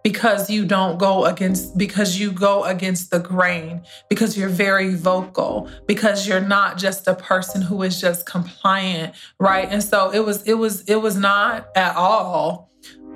because 0.02 0.50
you 0.50 0.64
don't 0.64 0.98
go 0.98 1.26
against 1.26 1.78
because 1.78 2.18
you 2.18 2.32
go 2.32 2.64
against 2.64 3.12
the 3.12 3.20
grain 3.20 3.80
because 4.08 4.36
you're 4.36 4.48
very 4.48 4.94
vocal 4.94 5.70
because 5.86 6.26
you're 6.26 6.40
not 6.40 6.76
just 6.76 7.06
a 7.06 7.14
person 7.14 7.62
who 7.62 7.82
is 7.82 8.00
just 8.00 8.26
compliant 8.26 9.14
right? 9.38 9.68
And 9.70 9.82
so 9.82 10.10
it 10.10 10.24
was 10.24 10.42
it 10.42 10.54
was 10.54 10.82
it 10.82 10.96
was 10.96 11.16
not 11.16 11.68
at 11.76 11.94
all 11.94 12.67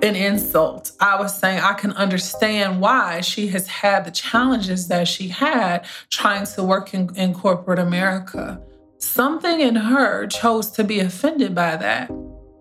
an 0.03 0.15
insult. 0.17 0.91
I 0.99 1.17
was 1.19 1.37
saying 1.37 1.59
I 1.59 1.73
can 1.73 1.93
understand 1.93 2.81
why 2.81 3.21
she 3.21 3.47
has 3.47 3.67
had 3.67 4.03
the 4.03 4.11
challenges 4.11 4.89
that 4.89 5.07
she 5.07 5.29
had 5.29 5.85
trying 6.09 6.45
to 6.45 6.63
work 6.63 6.93
in, 6.93 7.09
in 7.15 7.33
corporate 7.33 7.79
America. 7.79 8.61
Something 8.99 9.61
in 9.61 9.75
her 9.75 10.27
chose 10.27 10.71
to 10.71 10.83
be 10.83 10.99
offended 10.99 11.55
by 11.55 11.77
that. 11.77 12.11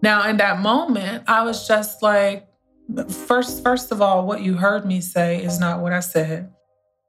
Now, 0.02 0.28
in 0.28 0.36
that 0.36 0.60
moment, 0.60 1.24
I 1.26 1.42
was 1.42 1.66
just 1.66 2.02
like, 2.02 2.48
first, 3.08 3.62
first 3.62 3.90
of 3.92 4.00
all, 4.00 4.24
what 4.26 4.42
you 4.42 4.54
heard 4.54 4.86
me 4.86 5.00
say 5.00 5.42
is 5.42 5.58
not 5.58 5.80
what 5.80 5.92
I 5.92 6.00
said. 6.00 6.52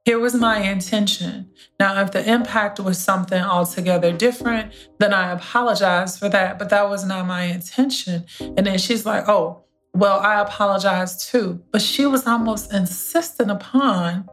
Here 0.04 0.18
was 0.18 0.34
my 0.34 0.58
intention. 0.58 1.50
Now, 1.80 2.00
if 2.02 2.10
the 2.10 2.28
impact 2.30 2.78
was 2.78 2.98
something 2.98 3.42
altogether 3.42 4.12
different, 4.12 4.72
then 4.98 5.14
I 5.14 5.32
apologize 5.32 6.18
for 6.18 6.28
that. 6.28 6.58
But 6.58 6.68
that 6.70 6.90
was 6.90 7.06
not 7.06 7.26
my 7.26 7.44
intention. 7.44 8.26
And 8.40 8.66
then 8.66 8.78
she's 8.78 9.06
like, 9.06 9.28
oh, 9.28 9.63
well, 9.94 10.18
I 10.18 10.40
apologize 10.40 11.24
too. 11.30 11.62
But 11.70 11.80
she 11.80 12.04
was 12.04 12.26
almost 12.26 12.72
insistent 12.72 13.50
upon 13.50 14.28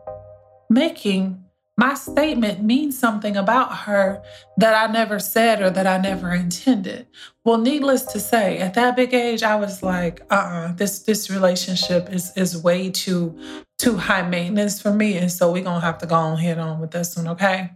making 0.69 1.43
my 1.77 1.93
statement 1.93 2.63
mean 2.63 2.91
something 2.91 3.37
about 3.37 3.75
her 3.75 4.21
that 4.57 4.75
I 4.75 4.91
never 4.91 5.19
said 5.19 5.61
or 5.61 5.69
that 5.69 5.87
I 5.87 5.97
never 5.97 6.31
intended. 6.33 7.07
Well, 7.45 7.57
needless 7.57 8.03
to 8.03 8.19
say, 8.19 8.57
at 8.59 8.73
that 8.73 8.95
big 8.95 9.13
age, 9.13 9.41
I 9.41 9.55
was 9.55 9.81
like, 9.81 10.21
uh-uh, 10.29 10.73
this 10.73 10.99
this 10.99 11.29
relationship 11.29 12.11
is 12.11 12.35
is 12.35 12.61
way 12.61 12.89
too 12.89 13.39
too 13.79 13.97
high 13.97 14.21
maintenance 14.21 14.81
for 14.81 14.93
me. 14.93 15.17
And 15.17 15.31
so 15.31 15.51
we're 15.51 15.63
gonna 15.63 15.79
have 15.79 15.97
to 15.99 16.05
go 16.05 16.15
on 16.15 16.37
head 16.37 16.59
on 16.59 16.79
with 16.79 16.91
this 16.91 17.15
one, 17.15 17.27
okay? 17.29 17.71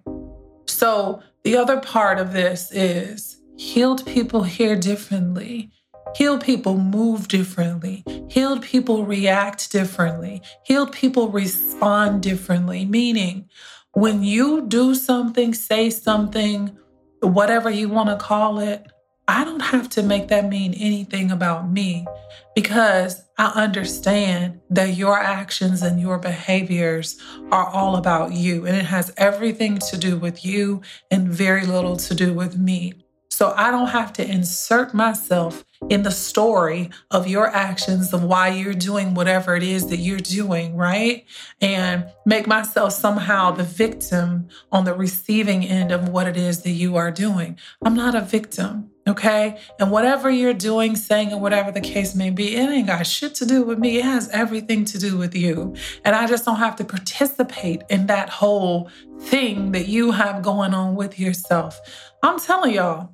So 0.67 1.21
the 1.43 1.57
other 1.57 1.79
part 1.79 2.19
of 2.19 2.33
this 2.33 2.71
is 2.71 3.41
healed 3.57 4.05
people 4.05 4.43
hear 4.43 4.75
differently. 4.75 5.71
Healed 6.15 6.43
people 6.43 6.77
move 6.77 7.27
differently. 7.27 8.03
Healed 8.29 8.61
people 8.61 9.05
react 9.05 9.69
differently. 9.71 10.41
Healed 10.63 10.93
people 10.93 11.29
respond 11.29 12.23
differently. 12.23 12.85
Meaning, 12.85 13.49
when 13.91 14.23
you 14.23 14.65
do 14.65 14.95
something, 14.95 15.53
say 15.53 15.89
something, 15.89 16.77
whatever 17.21 17.69
you 17.69 17.89
want 17.89 18.09
to 18.09 18.15
call 18.15 18.59
it, 18.59 18.87
I 19.27 19.43
don't 19.43 19.59
have 19.59 19.89
to 19.89 20.03
make 20.03 20.29
that 20.29 20.47
mean 20.47 20.73
anything 20.75 21.31
about 21.31 21.69
me 21.69 22.05
because 22.53 23.23
I 23.37 23.47
understand 23.47 24.61
that 24.69 24.95
your 24.95 25.19
actions 25.19 25.81
and 25.81 25.99
your 25.99 26.19
behaviors 26.19 27.19
are 27.51 27.67
all 27.67 27.97
about 27.97 28.31
you 28.33 28.65
and 28.65 28.77
it 28.77 28.85
has 28.85 29.11
everything 29.17 29.79
to 29.89 29.97
do 29.97 30.17
with 30.17 30.45
you 30.45 30.81
and 31.11 31.27
very 31.27 31.65
little 31.65 31.97
to 31.97 32.15
do 32.15 32.33
with 32.33 32.57
me. 32.57 32.93
So 33.31 33.53
I 33.57 33.71
don't 33.71 33.87
have 33.87 34.13
to 34.13 34.25
insert 34.25 34.93
myself 34.93 35.65
in 35.89 36.03
the 36.03 36.11
story 36.11 36.89
of 37.11 37.27
your 37.27 37.47
actions, 37.47 38.13
of 38.13 38.23
why 38.23 38.49
you're 38.49 38.73
doing 38.73 39.13
whatever 39.13 39.55
it 39.55 39.63
is 39.63 39.87
that 39.87 39.97
you're 39.97 40.17
doing, 40.17 40.75
right? 40.75 41.25
And 41.61 42.05
make 42.25 42.47
myself 42.47 42.93
somehow 42.93 43.51
the 43.51 43.63
victim 43.63 44.47
on 44.71 44.85
the 44.85 44.93
receiving 44.93 45.65
end 45.65 45.91
of 45.91 46.09
what 46.09 46.27
it 46.27 46.37
is 46.37 46.61
that 46.63 46.71
you 46.71 46.95
are 46.95 47.11
doing. 47.11 47.57
I'm 47.83 47.95
not 47.95 48.15
a 48.15 48.21
victim. 48.21 48.91
Okay. 49.07 49.59
And 49.79 49.91
whatever 49.91 50.31
you're 50.31 50.53
doing, 50.53 50.95
saying, 50.95 51.31
or 51.31 51.39
whatever 51.39 51.71
the 51.71 51.81
case 51.81 52.15
may 52.15 52.31
be, 52.31 52.55
it 52.55 52.67
ain't 52.67 52.87
got 52.87 53.05
shit 53.05 53.35
to 53.35 53.45
do 53.45 53.61
with 53.61 53.77
me. 53.77 53.99
It 53.99 54.03
has 54.03 54.29
everything 54.29 54.83
to 54.85 54.97
do 54.97 55.15
with 55.15 55.35
you. 55.35 55.75
And 56.03 56.15
I 56.15 56.25
just 56.25 56.43
don't 56.43 56.55
have 56.55 56.75
to 56.77 56.83
participate 56.83 57.83
in 57.91 58.07
that 58.07 58.29
whole 58.29 58.89
thing 59.19 59.73
that 59.73 59.87
you 59.87 60.11
have 60.11 60.41
going 60.41 60.73
on 60.73 60.95
with 60.95 61.19
yourself. 61.19 61.79
I'm 62.23 62.39
telling 62.39 62.73
y'all, 62.73 63.11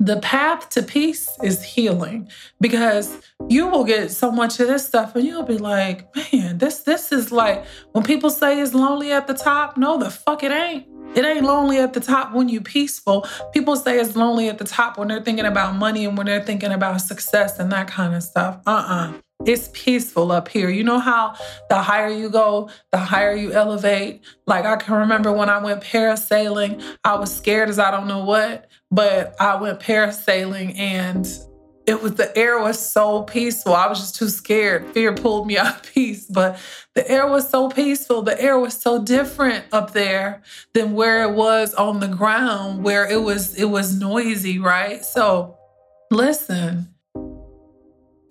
the 0.00 0.18
path 0.20 0.68
to 0.70 0.82
peace 0.82 1.28
is 1.42 1.62
healing 1.62 2.28
because 2.60 3.20
you 3.48 3.66
will 3.66 3.84
get 3.84 4.10
so 4.10 4.30
much 4.30 4.60
of 4.60 4.68
this 4.68 4.86
stuff 4.86 5.16
and 5.16 5.24
you'll 5.24 5.42
be 5.42 5.58
like, 5.58 6.08
man, 6.32 6.58
this 6.58 6.80
this 6.80 7.10
is 7.10 7.32
like 7.32 7.64
when 7.92 8.04
people 8.04 8.30
say 8.30 8.60
it's 8.60 8.74
lonely 8.74 9.12
at 9.12 9.26
the 9.26 9.34
top, 9.34 9.76
no, 9.76 9.98
the 9.98 10.10
fuck 10.10 10.42
it 10.42 10.52
ain't. 10.52 10.86
It 11.14 11.24
ain't 11.24 11.44
lonely 11.44 11.78
at 11.78 11.94
the 11.94 12.00
top 12.00 12.34
when 12.34 12.48
you 12.48 12.60
peaceful. 12.60 13.26
People 13.52 13.76
say 13.76 13.98
it's 13.98 14.14
lonely 14.14 14.48
at 14.48 14.58
the 14.58 14.64
top 14.64 14.98
when 14.98 15.08
they're 15.08 15.22
thinking 15.22 15.46
about 15.46 15.74
money 15.74 16.04
and 16.04 16.16
when 16.16 16.26
they're 16.26 16.44
thinking 16.44 16.70
about 16.70 17.00
success 17.00 17.58
and 17.58 17.72
that 17.72 17.88
kind 17.88 18.14
of 18.14 18.22
stuff. 18.22 18.60
Uh-uh. 18.66 19.14
It's 19.46 19.70
peaceful 19.72 20.32
up 20.32 20.48
here. 20.48 20.68
You 20.68 20.82
know 20.82 20.98
how 20.98 21.34
the 21.70 21.76
higher 21.76 22.10
you 22.10 22.28
go, 22.28 22.70
the 22.90 22.98
higher 22.98 23.34
you 23.34 23.52
elevate. 23.52 24.20
Like 24.46 24.64
I 24.64 24.76
can 24.76 24.94
remember 24.94 25.32
when 25.32 25.48
I 25.48 25.58
went 25.58 25.80
parasailing, 25.80 26.82
I 27.04 27.14
was 27.14 27.34
scared 27.34 27.68
as 27.68 27.78
I 27.78 27.90
don't 27.90 28.08
know 28.08 28.24
what, 28.24 28.68
but 28.90 29.34
I 29.40 29.60
went 29.60 29.80
parasailing 29.80 30.78
and 30.78 31.26
it 31.88 32.02
was 32.02 32.16
the 32.16 32.36
air 32.36 32.58
was 32.60 32.78
so 32.78 33.22
peaceful. 33.22 33.74
I 33.74 33.86
was 33.86 33.98
just 33.98 34.16
too 34.16 34.28
scared. 34.28 34.90
Fear 34.90 35.14
pulled 35.14 35.46
me 35.46 35.56
out 35.58 35.76
of 35.76 35.94
peace, 35.94 36.26
but 36.26 36.58
the 36.94 37.10
air 37.10 37.26
was 37.26 37.48
so 37.48 37.70
peaceful. 37.70 38.20
The 38.20 38.40
air 38.40 38.58
was 38.58 38.74
so 38.74 39.02
different 39.02 39.64
up 39.72 39.92
there 39.92 40.42
than 40.74 40.92
where 40.92 41.22
it 41.22 41.32
was 41.32 41.72
on 41.74 42.00
the 42.00 42.08
ground 42.08 42.84
where 42.84 43.10
it 43.10 43.22
was 43.22 43.54
it 43.54 43.64
was 43.64 43.98
noisy, 43.98 44.58
right? 44.58 45.02
So 45.02 45.56
listen, 46.10 46.94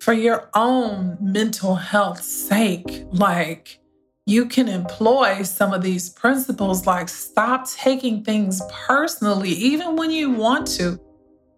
for 0.00 0.12
your 0.12 0.48
own 0.54 1.18
mental 1.20 1.74
health 1.74 2.22
sake, 2.22 3.04
like 3.10 3.80
you 4.28 4.44
can 4.44 4.68
employ 4.68 5.42
some 5.42 5.72
of 5.72 5.80
these 5.80 6.10
principles 6.10 6.86
like 6.86 7.08
stop 7.08 7.66
taking 7.66 8.22
things 8.22 8.60
personally 8.86 9.48
even 9.48 9.96
when 9.96 10.10
you 10.10 10.30
want 10.30 10.66
to 10.66 11.00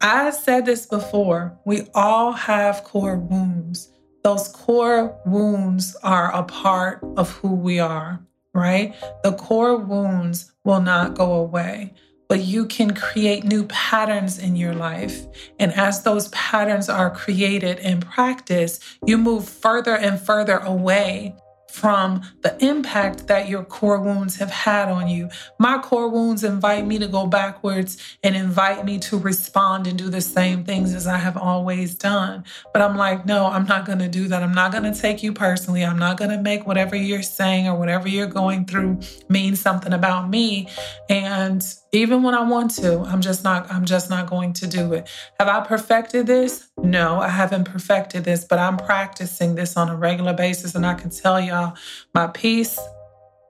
I 0.03 0.31
said 0.31 0.65
this 0.65 0.87
before. 0.87 1.59
We 1.67 1.83
all 1.95 2.33
have 2.33 2.85
core 2.85 3.19
wounds. 3.19 3.93
Those 4.25 4.49
core 4.49 5.15
wounds 5.27 5.95
are 6.03 6.35
a 6.35 6.43
part 6.43 7.05
of 7.19 7.31
who 7.33 7.55
we 7.55 7.81
are, 7.81 8.19
right? 8.55 8.95
The 9.25 9.33
core 9.33 9.77
wounds 9.77 10.53
will 10.65 10.81
not 10.81 11.15
go 11.15 11.35
away, 11.35 11.93
but 12.31 12.41
you 12.41 12.65
can 12.65 12.95
create 12.95 13.45
new 13.45 13.65
patterns 13.65 14.39
in 14.39 14.57
your 14.57 14.73
life. 14.73 15.27
And 15.59 15.71
as 15.75 16.03
those 16.03 16.29
patterns 16.29 16.89
are 16.89 17.11
created 17.11 17.79
and 17.81 18.03
practiced, 18.03 18.83
you 19.07 19.19
move 19.19 19.47
further 19.47 19.97
and 19.97 20.19
further 20.19 20.61
away 20.61 21.35
from 21.71 22.23
the 22.43 22.57
impact 22.65 23.27
that 23.29 23.49
your 23.49 23.65
core 23.65 24.01
wounds 24.01 24.37
have 24.37 24.51
had 24.51 24.89
on 24.89 25.09
you. 25.09 25.29
My 25.59 25.79
core 25.79 26.09
wounds 26.09 26.45
invite 26.45 26.87
me 26.87 26.99
to 26.99 27.07
go 27.07 27.27
backwards 27.27 27.97
and 28.23 28.35
invite 28.35 28.85
me 28.85 28.99
to 29.01 29.19
respond 29.19 29.87
and 29.87 29.97
do 29.97 30.09
the 30.09 30.21
same 30.21 30.65
things 30.65 30.95
as 30.95 31.07
I 31.07 31.19
have 31.19 31.37
always 31.37 31.95
done. 31.95 32.45
But 32.73 32.83
I'm 32.83 32.97
like, 32.97 33.25
no, 33.25 33.47
I'm 33.47 33.67
not 33.67 33.87
going 33.87 34.01
to 34.01 34.09
do 34.09 34.29
that. 34.29 34.43
I'm 34.43 34.55
not 34.55 34.73
going 34.73 34.93
to 34.93 34.99
take 34.99 35.23
you 35.23 35.33
personally. 35.33 35.85
I'm 35.85 35.99
not 35.99 36.17
going 36.17 36.31
to 36.31 36.39
make 36.39 36.67
whatever 36.67 36.97
you're 36.97 37.23
saying 37.23 37.69
or 37.69 37.77
whatever 37.79 38.09
you're 38.09 38.27
going 38.27 38.65
through 38.65 39.01
mean 39.29 39.57
something 39.57 39.93
about 39.93 40.29
me. 40.29 40.69
And 41.09 41.65
even 41.93 42.23
when 42.23 42.35
I 42.35 42.43
want 42.43 42.71
to, 42.77 43.01
I'm 43.01 43.21
just 43.21 43.43
not 43.43 43.71
I'm 43.71 43.85
just 43.85 44.11
not 44.11 44.29
going 44.29 44.53
to 44.55 44.67
do 44.67 44.93
it. 44.93 45.09
Have 45.39 45.49
I 45.49 45.61
perfected 45.67 46.27
this? 46.27 46.71
No, 46.79 47.21
I 47.21 47.29
haven't 47.29 47.65
perfected 47.65 48.25
this, 48.25 48.45
but 48.45 48.59
I'm 48.59 48.77
practicing 48.77 49.55
this 49.55 49.77
on 49.77 49.89
a 49.89 49.97
regular 49.97 50.33
basis 50.33 50.75
and 50.75 50.87
I 50.87 50.95
can 50.95 51.11
tell 51.11 51.41
y'all 51.41 51.77
my 52.15 52.29
peace 52.29 52.79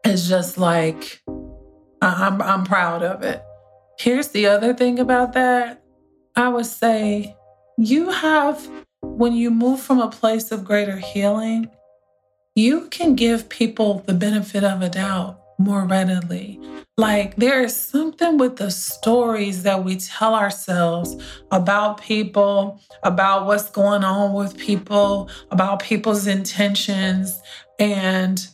is 0.04 0.28
just 0.28 0.56
like 0.56 1.22
I'm 2.00 2.40
I'm 2.40 2.64
proud 2.64 3.02
of 3.02 3.22
it. 3.22 3.42
Here's 3.98 4.28
the 4.28 4.46
other 4.46 4.72
thing 4.72 4.98
about 4.98 5.34
that. 5.34 5.82
I 6.34 6.48
would 6.48 6.66
say 6.66 7.36
you 7.76 8.10
have 8.10 8.66
when 9.02 9.34
you 9.34 9.50
move 9.50 9.80
from 9.80 10.00
a 10.00 10.08
place 10.08 10.50
of 10.50 10.64
greater 10.64 10.96
healing, 10.96 11.68
you 12.54 12.88
can 12.88 13.14
give 13.14 13.48
people 13.50 14.02
the 14.06 14.14
benefit 14.14 14.64
of 14.64 14.80
a 14.80 14.88
doubt 14.88 15.40
more 15.58 15.84
readily. 15.84 16.58
Like 17.00 17.36
there 17.36 17.62
is 17.62 17.74
something 17.74 18.36
with 18.36 18.56
the 18.56 18.70
stories 18.70 19.62
that 19.62 19.84
we 19.84 19.96
tell 19.96 20.34
ourselves 20.34 21.16
about 21.50 22.02
people, 22.02 22.78
about 23.02 23.46
what's 23.46 23.70
going 23.70 24.04
on 24.04 24.34
with 24.34 24.58
people, 24.58 25.30
about 25.50 25.80
people's 25.80 26.26
intentions. 26.26 27.40
And 27.78 28.46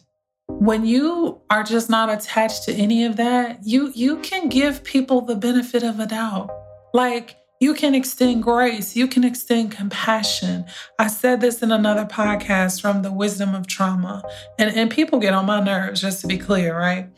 when 0.46 0.86
you 0.86 1.40
are 1.50 1.64
just 1.64 1.90
not 1.90 2.08
attached 2.08 2.62
to 2.66 2.72
any 2.72 3.04
of 3.04 3.16
that, 3.16 3.58
you 3.64 3.90
you 3.96 4.18
can 4.18 4.48
give 4.48 4.84
people 4.84 5.22
the 5.22 5.34
benefit 5.34 5.82
of 5.82 5.98
a 5.98 6.06
doubt. 6.06 6.48
Like 6.94 7.34
you 7.60 7.74
can 7.74 7.96
extend 7.96 8.44
grace, 8.44 8.94
you 8.94 9.08
can 9.08 9.24
extend 9.24 9.72
compassion. 9.72 10.66
I 11.00 11.08
said 11.08 11.40
this 11.40 11.64
in 11.64 11.72
another 11.72 12.04
podcast 12.04 12.80
from 12.80 13.02
the 13.02 13.10
wisdom 13.10 13.56
of 13.56 13.66
trauma. 13.66 14.22
And, 14.56 14.70
and 14.76 14.88
people 14.88 15.18
get 15.18 15.34
on 15.34 15.46
my 15.46 15.60
nerves, 15.60 16.00
just 16.00 16.20
to 16.20 16.28
be 16.28 16.38
clear, 16.38 16.78
right? 16.78 17.08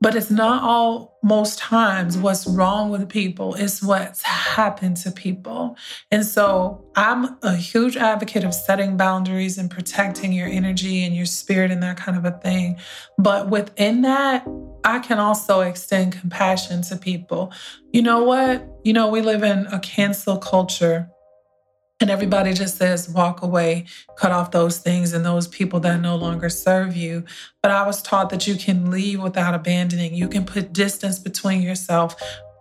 But 0.00 0.14
it's 0.14 0.30
not 0.30 0.62
all 0.62 1.18
most 1.22 1.58
times 1.58 2.16
what's 2.16 2.46
wrong 2.46 2.90
with 2.90 3.08
people, 3.08 3.54
it's 3.54 3.82
what's 3.82 4.22
happened 4.22 4.96
to 4.98 5.10
people. 5.10 5.76
And 6.10 6.24
so 6.24 6.84
I'm 6.94 7.36
a 7.42 7.56
huge 7.56 7.96
advocate 7.96 8.44
of 8.44 8.54
setting 8.54 8.96
boundaries 8.96 9.58
and 9.58 9.70
protecting 9.70 10.32
your 10.32 10.46
energy 10.46 11.04
and 11.04 11.16
your 11.16 11.26
spirit 11.26 11.70
and 11.70 11.82
that 11.82 11.96
kind 11.96 12.16
of 12.16 12.24
a 12.24 12.38
thing. 12.38 12.76
But 13.18 13.50
within 13.50 14.02
that, 14.02 14.46
I 14.84 15.00
can 15.00 15.18
also 15.18 15.60
extend 15.60 16.12
compassion 16.12 16.82
to 16.82 16.96
people. 16.96 17.52
You 17.92 18.02
know 18.02 18.22
what? 18.22 18.66
You 18.84 18.92
know, 18.92 19.08
we 19.08 19.20
live 19.20 19.42
in 19.42 19.66
a 19.66 19.80
cancel 19.80 20.38
culture 20.38 21.10
and 22.00 22.10
everybody 22.10 22.52
just 22.52 22.76
says, 22.76 23.08
walk 23.08 23.42
away, 23.42 23.86
cut 24.16 24.30
off 24.30 24.52
those 24.52 24.78
things 24.78 25.12
and 25.12 25.24
those 25.24 25.48
people 25.48 25.80
that 25.80 26.00
no 26.00 26.14
longer 26.14 26.48
serve 26.48 26.96
you. 26.96 27.24
But 27.60 27.72
I 27.72 27.84
was 27.86 28.00
taught 28.02 28.30
that 28.30 28.46
you 28.46 28.54
can 28.54 28.90
leave 28.90 29.20
without 29.20 29.54
abandoning. 29.54 30.14
You 30.14 30.28
can 30.28 30.44
put 30.44 30.72
distance 30.72 31.18
between 31.18 31.60
yourself 31.60 32.14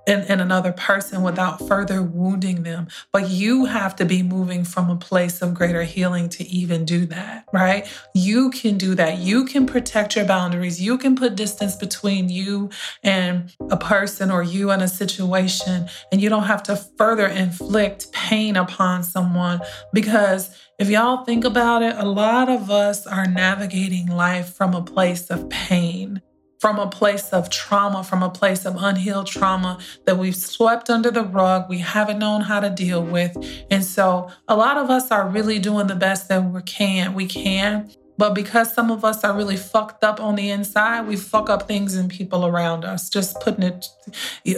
and, 0.08 0.24
and 0.30 0.42
another 0.42 0.72
person 0.72 1.22
without 1.22 1.68
further 1.68 2.02
wounding 2.02 2.64
them. 2.64 2.88
But 3.12 3.30
you 3.30 3.66
have 3.66 3.96
to 3.98 4.06
be 4.06 4.24
moving 4.24 4.64
from 4.64 4.90
a 4.90 4.96
place 4.96 5.42
of 5.42 5.54
greater 5.54 5.84
healing 5.84 6.30
to 6.30 6.48
even 6.48 6.86
do 6.86 7.06
that, 7.08 7.46
right? 7.54 7.88
You 8.16 8.50
can 8.50 8.78
do 8.78 8.96
that. 8.96 9.18
You 9.18 9.46
can 9.46 9.66
protect 9.66 10.16
your 10.16 10.26
boundaries. 10.26 10.82
You 10.82 10.98
can 10.98 11.16
put 11.16 11.36
distance 11.36 11.76
between 11.76 12.30
you 12.30 12.70
and 13.04 13.54
a 13.70 13.78
person 13.78 14.32
or 14.32 14.42
you 14.42 14.72
and 14.72 14.82
a 14.82 14.88
situation. 14.88 15.88
And 16.12 16.22
you 16.22 16.30
don't 16.30 16.44
have 16.44 16.64
to 16.64 16.78
further 16.98 17.28
inflict 17.28 18.12
pain 18.14 18.56
upon 18.56 19.04
someone 19.04 19.60
because 19.94 20.58
if 20.80 20.90
y'all 20.90 21.26
think 21.26 21.44
about 21.44 21.82
it, 21.82 21.96
a 21.98 22.06
lot 22.06 22.50
of 22.50 22.70
us 22.70 23.08
are 23.08 23.26
navigating 23.26 24.08
life 24.08 24.54
from 24.54 24.76
a 24.76 24.82
place 24.84 25.30
of 25.32 25.50
pain 25.50 26.22
from 26.60 26.80
a 26.80 26.88
place 26.88 27.30
of 27.30 27.50
trauma, 27.50 28.04
from 28.04 28.24
a 28.24 28.30
place 28.30 28.66
of 28.66 28.76
unhealed 28.78 29.28
trauma 29.28 29.80
that 30.06 30.18
we've 30.18 30.36
swept 30.36 30.90
under 30.90 31.12
the 31.12 31.24
rug, 31.24 31.70
we 31.70 31.80
haven't 31.80 32.20
known 32.20 32.42
how 32.42 32.60
to 32.60 32.70
deal 32.70 33.04
with. 33.04 33.38
And 33.70 33.84
so 33.84 34.32
a 34.48 34.56
lot 34.56 34.78
of 34.78 34.90
us 34.90 35.12
are 35.12 35.28
really 35.28 35.60
doing 35.60 35.88
the 35.88 35.96
best 35.96 36.30
that 36.30 36.44
we 36.44 36.62
can. 36.64 37.14
We 37.14 37.28
can. 37.28 37.90
But 38.18 38.34
because 38.34 38.74
some 38.74 38.90
of 38.90 39.06
us 39.06 39.24
are 39.24 39.36
really 39.36 39.58
fucked 39.58 40.04
up 40.04 40.20
on 40.20 40.36
the 40.36 40.50
inside, 40.50 41.08
we 41.08 41.16
fuck 41.16 41.50
up 41.50 41.68
things 41.68 41.96
and 41.96 42.10
people 42.10 42.48
around 42.48 42.84
us. 42.84 43.10
Just 43.10 43.40
putting 43.42 43.64
it 43.64 43.86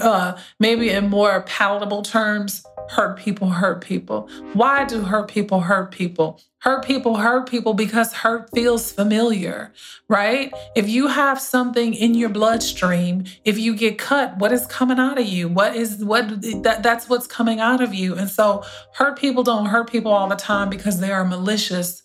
uh, 0.01 0.37
maybe 0.59 0.89
in 0.91 1.09
more 1.09 1.41
palatable 1.41 2.03
terms, 2.03 2.63
hurt 2.89 3.17
people 3.17 3.49
hurt 3.49 3.81
people? 3.81 4.29
Why 4.53 4.83
do 4.83 5.01
hurt 5.01 5.27
people 5.27 5.61
hurt 5.61 5.91
people? 5.91 6.41
Hurt 6.59 6.83
people 6.83 7.15
hurt 7.17 7.47
people 7.47 7.73
because 7.73 8.11
hurt 8.11 8.49
feels 8.53 8.91
familiar, 8.91 9.71
right? 10.09 10.51
If 10.75 10.89
you 10.89 11.07
have 11.07 11.39
something 11.39 11.93
in 11.93 12.15
your 12.15 12.29
bloodstream, 12.29 13.23
if 13.45 13.57
you 13.57 13.75
get 13.75 13.97
cut, 13.97 14.37
what 14.37 14.51
is 14.51 14.65
coming 14.65 14.99
out 14.99 15.17
of 15.17 15.25
you? 15.25 15.47
What 15.47 15.75
is 15.75 16.03
what 16.03 16.27
that, 16.63 16.81
that's 16.83 17.07
what's 17.07 17.27
coming 17.27 17.59
out 17.59 17.81
of 17.81 17.93
you. 17.93 18.15
And 18.15 18.29
so 18.29 18.63
hurt 18.93 19.17
people 19.17 19.43
don't 19.43 19.67
hurt 19.67 19.89
people 19.89 20.11
all 20.11 20.27
the 20.27 20.35
time 20.35 20.69
because 20.69 20.99
they 20.99 21.11
are 21.11 21.23
malicious 21.23 22.03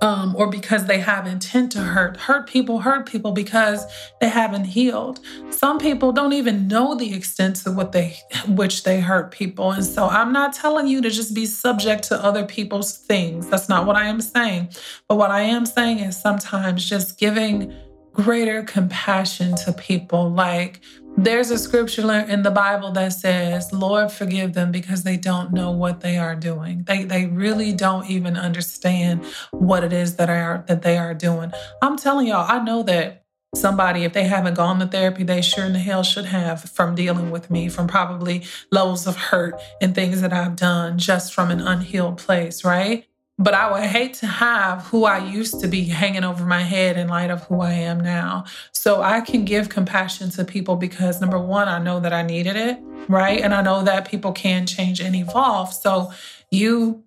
um, 0.00 0.34
or 0.36 0.48
because 0.48 0.86
they 0.86 0.98
have 0.98 1.26
intent 1.26 1.72
to 1.72 1.78
hurt. 1.78 2.16
Hurt 2.16 2.46
people 2.46 2.80
hurt 2.80 3.06
people 3.06 3.32
because 3.32 3.86
they 4.20 4.28
haven't 4.28 4.64
healed. 4.64 5.20
Some 5.50 5.78
people 5.78 6.12
don't 6.12 6.32
even 6.32 6.68
know 6.68 6.94
the 6.94 7.14
extent 7.14 7.56
to 7.56 7.72
what 7.72 7.92
they 7.92 8.16
which 8.48 8.84
they 8.84 9.00
hurt 9.00 9.30
people. 9.30 9.72
And 9.72 9.84
so 9.84 10.08
I'm 10.08 10.32
not 10.32 10.52
telling 10.52 10.86
you 10.86 11.00
to 11.02 11.10
just 11.10 11.34
be 11.34 11.46
subject 11.46 12.04
to 12.04 12.22
other 12.22 12.44
people's 12.44 12.96
things. 12.96 13.48
That's 13.48 13.68
not 13.68 13.86
what 13.86 13.96
I 13.96 14.06
am 14.06 14.20
saying. 14.20 14.70
But 15.08 15.16
what 15.16 15.30
I 15.30 15.42
am 15.42 15.66
saying 15.66 16.00
is 16.00 16.20
sometimes 16.20 16.88
just 16.88 17.18
giving 17.18 17.72
greater 18.12 18.62
compassion 18.62 19.56
to 19.56 19.72
people. 19.72 20.30
Like 20.30 20.80
there's 21.16 21.50
a 21.50 21.58
scripture 21.58 22.10
in 22.12 22.42
the 22.42 22.50
Bible 22.50 22.90
that 22.92 23.12
says, 23.12 23.72
Lord, 23.72 24.10
forgive 24.10 24.52
them 24.52 24.72
because 24.72 25.04
they 25.04 25.16
don't 25.16 25.52
know 25.52 25.70
what 25.70 26.00
they 26.00 26.18
are 26.18 26.34
doing. 26.34 26.84
They, 26.84 27.04
they 27.04 27.26
really 27.26 27.72
don't 27.72 28.08
even 28.10 28.36
understand 28.36 29.24
what 29.52 29.84
it 29.84 29.92
is 29.92 30.16
that, 30.16 30.28
are, 30.28 30.64
that 30.66 30.82
they 30.82 30.98
are 30.98 31.14
doing. 31.14 31.52
I'm 31.80 31.96
telling 31.96 32.26
y'all, 32.26 32.50
I 32.50 32.62
know 32.64 32.82
that 32.84 33.24
somebody, 33.54 34.04
if 34.04 34.12
they 34.12 34.24
haven't 34.24 34.54
gone 34.54 34.80
to 34.80 34.86
therapy, 34.86 35.22
they 35.22 35.40
sure 35.40 35.64
in 35.64 35.72
the 35.72 35.78
hell 35.78 36.02
should 36.02 36.24
have 36.26 36.62
from 36.62 36.94
dealing 36.94 37.30
with 37.30 37.50
me, 37.50 37.68
from 37.68 37.86
probably 37.86 38.42
levels 38.70 39.06
of 39.06 39.16
hurt 39.16 39.60
and 39.80 39.94
things 39.94 40.20
that 40.20 40.32
I've 40.32 40.56
done 40.56 40.98
just 40.98 41.32
from 41.32 41.50
an 41.50 41.60
unhealed 41.60 42.18
place, 42.18 42.64
right? 42.64 43.06
But 43.36 43.54
I 43.54 43.72
would 43.72 43.82
hate 43.82 44.14
to 44.14 44.26
have 44.26 44.82
who 44.82 45.04
I 45.04 45.18
used 45.18 45.60
to 45.60 45.66
be 45.66 45.84
hanging 45.84 46.22
over 46.22 46.44
my 46.44 46.62
head 46.62 46.96
in 46.96 47.08
light 47.08 47.30
of 47.30 47.42
who 47.44 47.60
I 47.60 47.72
am 47.72 47.98
now. 47.98 48.44
So 48.70 49.02
I 49.02 49.20
can 49.20 49.44
give 49.44 49.68
compassion 49.68 50.30
to 50.30 50.44
people 50.44 50.76
because 50.76 51.20
number 51.20 51.38
one, 51.38 51.68
I 51.68 51.78
know 51.78 51.98
that 51.98 52.12
I 52.12 52.22
needed 52.22 52.54
it, 52.54 52.78
right? 53.08 53.40
And 53.40 53.52
I 53.52 53.62
know 53.62 53.82
that 53.82 54.08
people 54.08 54.32
can 54.32 54.66
change 54.66 55.00
and 55.00 55.16
evolve. 55.16 55.72
So 55.72 56.12
you 56.52 57.02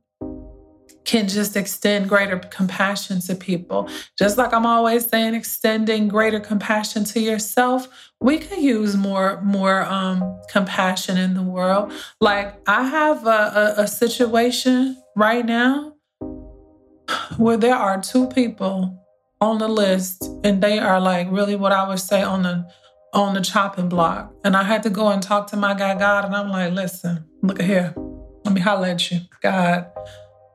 can 1.08 1.30
just 1.30 1.56
extend 1.56 2.10
greater 2.10 2.38
compassion 2.38 3.22
to 3.22 3.34
people. 3.34 3.90
Just 4.20 4.38
like 4.38 4.54
I'm 4.54 4.66
always 4.66 5.08
saying, 5.08 5.34
extending 5.34 6.10
greater 6.10 6.42
compassion 6.42 7.06
to 7.06 7.22
yourself. 7.22 7.88
We 8.20 8.40
could 8.40 8.58
use 8.58 8.98
more 8.98 9.42
more 9.42 9.84
um, 9.84 10.40
compassion 10.50 11.18
in 11.18 11.34
the 11.34 11.44
world. 11.44 11.94
Like 12.20 12.60
I 12.68 12.84
have 12.84 13.26
a, 13.26 13.30
a, 13.78 13.84
a 13.84 13.88
situation 13.88 15.02
right 15.16 15.46
now 15.46 15.97
where 17.38 17.58
there 17.58 17.76
are 17.76 18.02
two 18.02 18.28
people 18.28 19.04
on 19.40 19.60
the 19.60 19.68
list 19.68 20.24
and 20.44 20.62
they 20.62 20.80
are 20.80 21.00
like 21.00 21.28
really 21.32 21.56
what 21.56 21.72
I 21.72 21.88
would 21.88 22.00
say 22.00 22.24
on 22.24 22.44
the 22.44 22.68
on 23.14 23.34
the 23.34 23.42
chopping 23.42 23.90
block. 23.90 24.34
And 24.44 24.56
I 24.56 24.64
had 24.64 24.84
to 24.84 24.90
go 24.90 25.10
and 25.10 25.22
talk 25.22 25.48
to 25.48 25.58
my 25.58 25.74
guy 25.74 25.98
God 25.98 26.26
and 26.26 26.36
I'm 26.36 26.50
like, 26.50 26.74
listen, 26.74 27.26
look 27.42 27.60
at 27.60 27.66
here. 27.66 27.94
Let 28.46 28.54
me 28.54 28.62
holler 28.62 28.88
at 28.88 29.12
you. 29.12 29.22
God, 29.42 29.88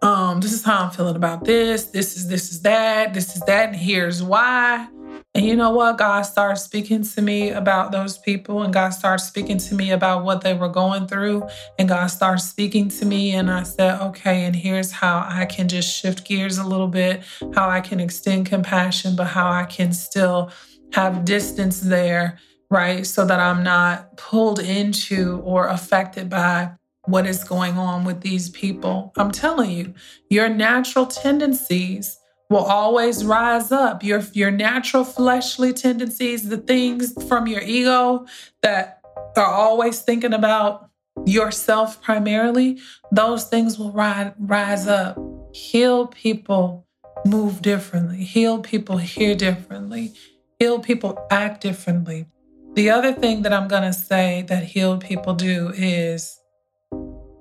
um, 0.02 0.40
this 0.40 0.52
is 0.52 0.62
how 0.62 0.84
I'm 0.84 0.90
feeling 0.90 1.16
about 1.16 1.44
this. 1.44 1.84
This 1.86 2.16
is 2.16 2.28
this 2.28 2.50
is 2.50 2.62
that. 2.62 3.14
This 3.14 3.36
is 3.36 3.42
that. 3.42 3.68
And 3.68 3.76
here's 3.76 4.22
why. 4.22 4.88
And 5.34 5.46
you 5.46 5.56
know 5.56 5.70
what? 5.70 5.96
God 5.96 6.22
started 6.22 6.60
speaking 6.60 7.02
to 7.02 7.22
me 7.22 7.50
about 7.50 7.90
those 7.90 8.18
people, 8.18 8.62
and 8.62 8.72
God 8.72 8.90
started 8.90 9.24
speaking 9.24 9.56
to 9.56 9.74
me 9.74 9.92
about 9.92 10.24
what 10.24 10.42
they 10.42 10.52
were 10.52 10.68
going 10.68 11.06
through. 11.06 11.48
And 11.78 11.88
God 11.88 12.08
started 12.08 12.42
speaking 12.42 12.88
to 12.90 13.06
me, 13.06 13.32
and 13.32 13.50
I 13.50 13.62
said, 13.62 13.98
okay, 14.02 14.44
and 14.44 14.54
here's 14.54 14.92
how 14.92 15.26
I 15.26 15.46
can 15.46 15.68
just 15.68 15.90
shift 15.90 16.26
gears 16.26 16.58
a 16.58 16.66
little 16.66 16.88
bit, 16.88 17.22
how 17.54 17.70
I 17.70 17.80
can 17.80 17.98
extend 17.98 18.44
compassion, 18.44 19.16
but 19.16 19.28
how 19.28 19.50
I 19.50 19.64
can 19.64 19.94
still 19.94 20.50
have 20.92 21.24
distance 21.24 21.80
there, 21.80 22.38
right? 22.70 23.06
So 23.06 23.24
that 23.24 23.40
I'm 23.40 23.62
not 23.62 24.18
pulled 24.18 24.58
into 24.58 25.40
or 25.44 25.68
affected 25.68 26.28
by 26.28 26.72
what 27.06 27.26
is 27.26 27.42
going 27.42 27.78
on 27.78 28.04
with 28.04 28.20
these 28.20 28.50
people. 28.50 29.12
I'm 29.16 29.30
telling 29.30 29.70
you, 29.70 29.94
your 30.28 30.50
natural 30.50 31.06
tendencies 31.06 32.18
will 32.52 32.64
always 32.64 33.24
rise 33.24 33.72
up. 33.72 34.04
Your, 34.04 34.20
your 34.34 34.50
natural 34.50 35.04
fleshly 35.04 35.72
tendencies, 35.72 36.48
the 36.48 36.58
things 36.58 37.14
from 37.26 37.46
your 37.46 37.62
ego 37.62 38.26
that 38.60 39.00
are 39.36 39.46
always 39.46 40.02
thinking 40.02 40.34
about 40.34 40.90
yourself 41.26 42.00
primarily, 42.02 42.78
those 43.10 43.44
things 43.44 43.78
will 43.78 43.92
rise, 43.92 44.32
rise 44.38 44.86
up. 44.86 45.18
Heal 45.52 46.06
people 46.06 46.86
move 47.24 47.62
differently, 47.62 48.24
heal 48.24 48.58
people 48.60 48.96
hear 48.98 49.34
differently, 49.34 50.12
heal 50.58 50.78
people 50.78 51.26
act 51.30 51.60
differently. 51.60 52.26
The 52.74 52.90
other 52.90 53.12
thing 53.12 53.42
that 53.42 53.52
I'm 53.52 53.68
going 53.68 53.82
to 53.82 53.92
say 53.92 54.44
that 54.48 54.64
healed 54.64 55.02
people 55.02 55.34
do 55.34 55.72
is 55.76 56.40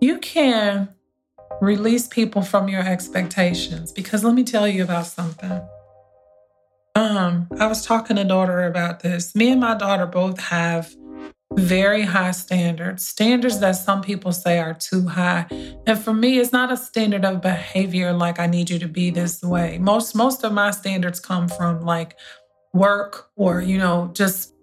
you 0.01 0.19
can 0.19 0.89
release 1.61 2.07
people 2.07 2.41
from 2.41 2.67
your 2.67 2.81
expectations 2.81 3.91
because 3.91 4.23
let 4.23 4.33
me 4.33 4.43
tell 4.43 4.67
you 4.67 4.83
about 4.83 5.05
something. 5.05 5.61
Um, 6.95 7.47
I 7.59 7.67
was 7.67 7.85
talking 7.85 8.17
to 8.17 8.23
daughter 8.23 8.65
about 8.65 9.01
this. 9.01 9.33
Me 9.35 9.51
and 9.51 9.61
my 9.61 9.75
daughter 9.75 10.07
both 10.07 10.39
have 10.39 10.93
very 11.53 12.01
high 12.01 12.31
standards, 12.31 13.05
standards 13.05 13.59
that 13.59 13.73
some 13.73 14.01
people 14.01 14.31
say 14.31 14.57
are 14.59 14.73
too 14.73 15.07
high. 15.07 15.45
And 15.85 15.99
for 15.99 16.13
me, 16.13 16.39
it's 16.39 16.51
not 16.51 16.71
a 16.71 16.77
standard 16.77 17.23
of 17.23 17.41
behavior 17.41 18.11
like 18.11 18.39
I 18.39 18.47
need 18.47 18.69
you 18.69 18.79
to 18.79 18.87
be 18.87 19.11
this 19.11 19.41
way. 19.41 19.77
Most 19.77 20.15
most 20.15 20.43
of 20.43 20.53
my 20.53 20.71
standards 20.71 21.19
come 21.19 21.47
from 21.47 21.81
like 21.81 22.17
work 22.73 23.29
or, 23.35 23.61
you 23.61 23.77
know, 23.77 24.09
just 24.13 24.53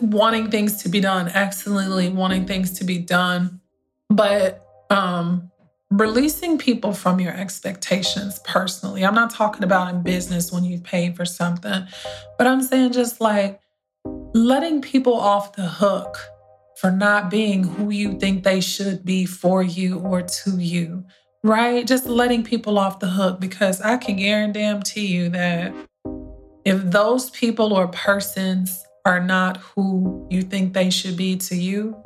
wanting 0.00 0.50
things 0.50 0.82
to 0.84 0.88
be 0.88 1.00
done 1.00 1.28
excellently, 1.28 2.08
wanting 2.08 2.46
things 2.46 2.78
to 2.78 2.84
be 2.84 2.98
done. 2.98 3.60
But 4.08 4.64
um 4.88 5.49
releasing 5.90 6.56
people 6.56 6.92
from 6.92 7.18
your 7.18 7.32
expectations 7.32 8.38
personally. 8.44 9.04
I'm 9.04 9.14
not 9.14 9.30
talking 9.30 9.64
about 9.64 9.92
in 9.92 10.02
business 10.02 10.52
when 10.52 10.64
you've 10.64 10.84
paid 10.84 11.16
for 11.16 11.24
something, 11.24 11.86
but 12.38 12.46
I'm 12.46 12.62
saying 12.62 12.92
just 12.92 13.20
like 13.20 13.60
letting 14.32 14.82
people 14.82 15.14
off 15.14 15.54
the 15.54 15.66
hook 15.66 16.16
for 16.80 16.90
not 16.90 17.28
being 17.28 17.64
who 17.64 17.90
you 17.90 18.18
think 18.18 18.44
they 18.44 18.60
should 18.60 19.04
be 19.04 19.26
for 19.26 19.62
you 19.62 19.98
or 19.98 20.22
to 20.22 20.58
you, 20.58 21.04
right? 21.42 21.86
Just 21.86 22.06
letting 22.06 22.44
people 22.44 22.78
off 22.78 23.00
the 23.00 23.08
hook 23.08 23.40
because 23.40 23.80
I 23.80 23.96
can 23.96 24.16
guarantee 24.16 25.06
you 25.06 25.28
that 25.30 25.74
if 26.64 26.82
those 26.84 27.30
people 27.30 27.72
or 27.72 27.88
persons 27.88 28.84
are 29.04 29.20
not 29.20 29.56
who 29.58 30.26
you 30.30 30.42
think 30.42 30.72
they 30.72 30.88
should 30.88 31.16
be 31.16 31.36
to 31.36 31.56
you, 31.56 32.00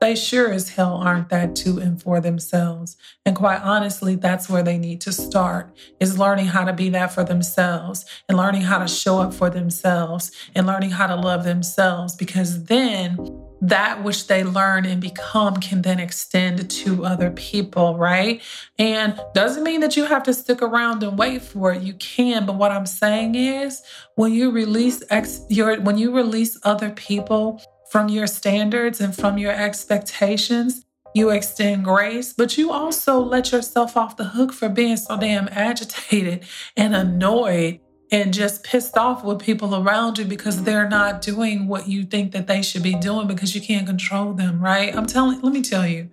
they 0.00 0.14
sure 0.14 0.52
as 0.52 0.70
hell 0.70 0.96
aren't 0.96 1.28
that 1.30 1.56
to 1.56 1.78
and 1.78 2.00
for 2.00 2.20
themselves. 2.20 2.96
And 3.26 3.34
quite 3.34 3.60
honestly, 3.62 4.14
that's 4.14 4.48
where 4.48 4.62
they 4.62 4.78
need 4.78 5.00
to 5.02 5.12
start 5.12 5.76
is 6.00 6.18
learning 6.18 6.46
how 6.46 6.64
to 6.64 6.72
be 6.72 6.88
that 6.90 7.12
for 7.12 7.24
themselves 7.24 8.04
and 8.28 8.38
learning 8.38 8.62
how 8.62 8.78
to 8.78 8.88
show 8.88 9.18
up 9.18 9.34
for 9.34 9.50
themselves 9.50 10.30
and 10.54 10.66
learning 10.66 10.90
how 10.90 11.06
to 11.06 11.16
love 11.16 11.44
themselves 11.44 12.14
because 12.14 12.64
then 12.64 13.18
that 13.60 14.04
which 14.04 14.28
they 14.28 14.44
learn 14.44 14.86
and 14.86 15.00
become 15.00 15.56
can 15.56 15.82
then 15.82 15.98
extend 15.98 16.70
to 16.70 17.04
other 17.04 17.30
people, 17.32 17.96
right? 17.96 18.40
And 18.78 19.20
doesn't 19.34 19.64
mean 19.64 19.80
that 19.80 19.96
you 19.96 20.04
have 20.04 20.22
to 20.24 20.34
stick 20.34 20.62
around 20.62 21.02
and 21.02 21.18
wait 21.18 21.42
for 21.42 21.72
it. 21.72 21.82
You 21.82 21.94
can, 21.94 22.46
but 22.46 22.54
what 22.54 22.70
I'm 22.70 22.86
saying 22.86 23.34
is 23.34 23.82
when 24.14 24.32
you 24.32 24.50
release 24.50 25.02
ex- 25.10 25.42
your 25.48 25.80
when 25.80 25.98
you 25.98 26.14
release 26.14 26.56
other 26.62 26.90
people 26.90 27.60
from 27.90 28.08
your 28.08 28.26
standards 28.26 29.00
and 29.00 29.14
from 29.14 29.38
your 29.38 29.52
expectations. 29.52 30.84
You 31.14 31.30
extend 31.30 31.84
grace, 31.84 32.32
but 32.32 32.58
you 32.58 32.70
also 32.70 33.18
let 33.18 33.50
yourself 33.50 33.96
off 33.96 34.16
the 34.16 34.24
hook 34.24 34.52
for 34.52 34.68
being 34.68 34.96
so 34.96 35.18
damn 35.18 35.48
agitated 35.48 36.44
and 36.76 36.94
annoyed 36.94 37.80
and 38.10 38.32
just 38.32 38.64
pissed 38.64 38.96
off 38.96 39.24
with 39.24 39.40
people 39.40 39.74
around 39.74 40.18
you 40.18 40.24
because 40.24 40.62
they're 40.62 40.88
not 40.88 41.20
doing 41.20 41.66
what 41.66 41.88
you 41.88 42.04
think 42.04 42.32
that 42.32 42.46
they 42.46 42.62
should 42.62 42.82
be 42.82 42.94
doing 42.94 43.26
because 43.26 43.54
you 43.54 43.60
can't 43.60 43.86
control 43.86 44.32
them, 44.32 44.60
right? 44.60 44.94
I'm 44.94 45.06
telling, 45.06 45.40
let 45.40 45.52
me 45.52 45.62
tell 45.62 45.86
you. 45.86 46.10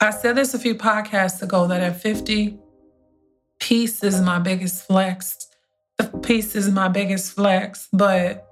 I 0.00 0.10
said 0.10 0.36
this 0.36 0.54
a 0.54 0.58
few 0.58 0.74
podcasts 0.74 1.42
ago 1.42 1.66
that 1.66 1.82
at 1.82 2.00
50, 2.00 2.58
peace 3.58 4.02
is 4.04 4.20
my 4.20 4.38
biggest 4.38 4.86
flex. 4.86 5.48
Peace 6.22 6.54
is 6.54 6.70
my 6.70 6.88
biggest 6.88 7.32
flex, 7.32 7.88
but, 7.92 8.46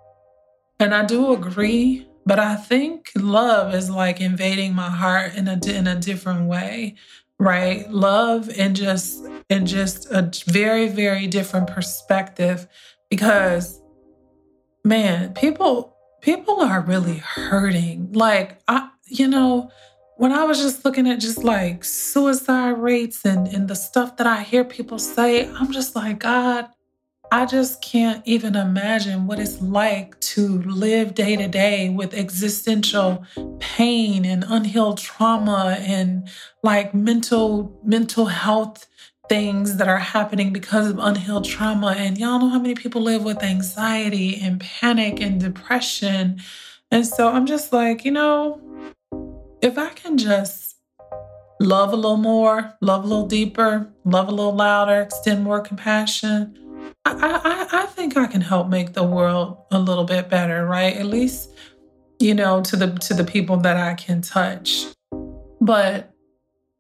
and 0.81 0.95
I 0.95 1.05
do 1.05 1.33
agree 1.33 2.07
but 2.27 2.41
I 2.41 2.57
think 2.57 3.13
love 3.15 3.73
is 3.73 3.89
like 3.89 4.21
invading 4.21 4.75
my 4.75 4.91
heart 4.91 5.37
in 5.37 5.47
a 5.47 5.59
in 5.65 5.87
a 5.87 5.95
different 5.95 6.49
way, 6.49 6.97
right? 7.39 7.89
Love 7.89 8.51
and 8.59 8.75
just 8.75 9.25
and 9.49 9.67
just 9.67 10.11
a 10.11 10.31
very 10.47 10.89
very 10.89 11.29
different 11.29 11.69
perspective 11.69 12.67
because 13.09 13.81
man, 14.85 15.33
people 15.35 15.97
people 16.21 16.61
are 16.61 16.81
really 16.81 17.19
hurting. 17.19 18.13
Like 18.13 18.61
I 18.67 18.91
you 19.07 19.29
know, 19.29 19.71
when 20.17 20.33
I 20.33 20.45
was 20.45 20.61
just 20.61 20.85
looking 20.85 21.09
at 21.09 21.21
just 21.21 21.45
like 21.45 21.85
suicide 21.85 22.71
rates 22.71 23.25
and, 23.25 23.47
and 23.47 23.69
the 23.69 23.77
stuff 23.77 24.17
that 24.17 24.27
I 24.27 24.43
hear 24.43 24.65
people 24.65 24.99
say, 24.99 25.49
I'm 25.49 25.71
just 25.71 25.95
like, 25.95 26.19
God, 26.19 26.69
I 27.33 27.45
just 27.45 27.83
can't 27.83 28.23
even 28.25 28.55
imagine 28.55 29.27
what 29.27 29.41
it's 29.41 29.61
like 29.61 30.19
to 30.21 30.63
live 30.63 31.15
day 31.15 31.35
to 31.37 31.49
day 31.49 31.89
with 31.89 32.15
existential 32.15 33.25
pain 33.59 34.25
and 34.25 34.45
unhealed 34.49 34.99
trauma 34.99 35.77
and 35.81 36.29
like 36.63 36.95
mental 36.95 37.79
mental 37.85 38.27
health 38.27 38.87
things 39.29 39.77
that 39.79 39.89
are 39.89 39.99
happening 39.99 40.53
because 40.53 40.89
of 40.89 40.99
unhealed 41.01 41.45
trauma 41.45 41.97
and 41.99 42.17
y'all 42.17 42.39
know 42.39 42.49
how 42.49 42.61
many 42.61 42.75
people 42.77 43.03
live 43.03 43.25
with 43.25 43.43
anxiety 43.43 44.41
and 44.41 44.61
panic 44.61 45.21
and 45.21 45.41
depression. 45.41 46.41
And 46.93 47.05
so 47.05 47.29
I'm 47.29 47.47
just 47.47 47.73
like, 47.73 48.05
you 48.05 48.13
know, 48.13 48.61
if 49.61 49.79
I 49.79 49.89
can 49.91 50.17
just 50.17 50.77
love 51.59 51.93
a 51.93 51.97
little 51.97 52.19
more, 52.19 52.73
love 52.81 53.03
a 53.03 53.07
little 53.09 53.27
deeper, 53.27 53.93
love 54.05 54.29
a 54.29 54.31
little 54.31 54.55
louder, 54.55 55.01
extend 55.01 55.43
more 55.43 55.61
compassion, 55.61 56.57
I, 57.07 57.69
I, 57.73 57.83
I 57.83 57.87
think 57.87 58.17
I 58.17 58.27
can 58.27 58.41
help 58.41 58.69
make 58.69 58.93
the 58.93 59.05
world 59.05 59.59
a 59.71 59.79
little 59.79 60.05
bit 60.05 60.29
better, 60.29 60.67
right? 60.67 60.97
At 60.97 61.07
least, 61.07 61.51
you 62.19 62.35
know, 62.35 62.63
to 62.63 62.77
the 62.77 62.93
to 62.95 63.15
the 63.15 63.25
people 63.25 63.57
that 63.59 63.77
I 63.77 63.95
can 63.95 64.23
touch. 64.23 64.87
But 65.61 66.13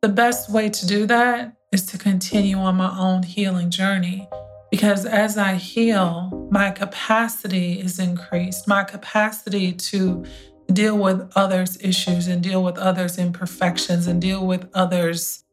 the 0.02 0.08
best 0.08 0.50
way 0.50 0.68
to 0.68 0.86
do 0.86 1.06
that 1.06 1.56
is 1.72 1.86
to 1.86 1.98
continue 1.98 2.56
on 2.56 2.76
my 2.76 2.96
own 2.98 3.22
healing 3.22 3.70
journey. 3.70 4.28
Because 4.70 5.06
as 5.06 5.38
I 5.38 5.54
heal, 5.54 6.48
my 6.50 6.70
capacity 6.70 7.80
is 7.80 7.98
increased. 7.98 8.66
My 8.66 8.82
capacity 8.82 9.72
to 9.72 10.24
deal 10.72 10.98
with 10.98 11.30
others' 11.36 11.78
issues 11.80 12.26
and 12.26 12.42
deal 12.42 12.64
with 12.64 12.76
others' 12.78 13.16
imperfections 13.18 14.08
and 14.08 14.20
deal 14.20 14.44
with 14.44 14.68
others, 14.74 15.44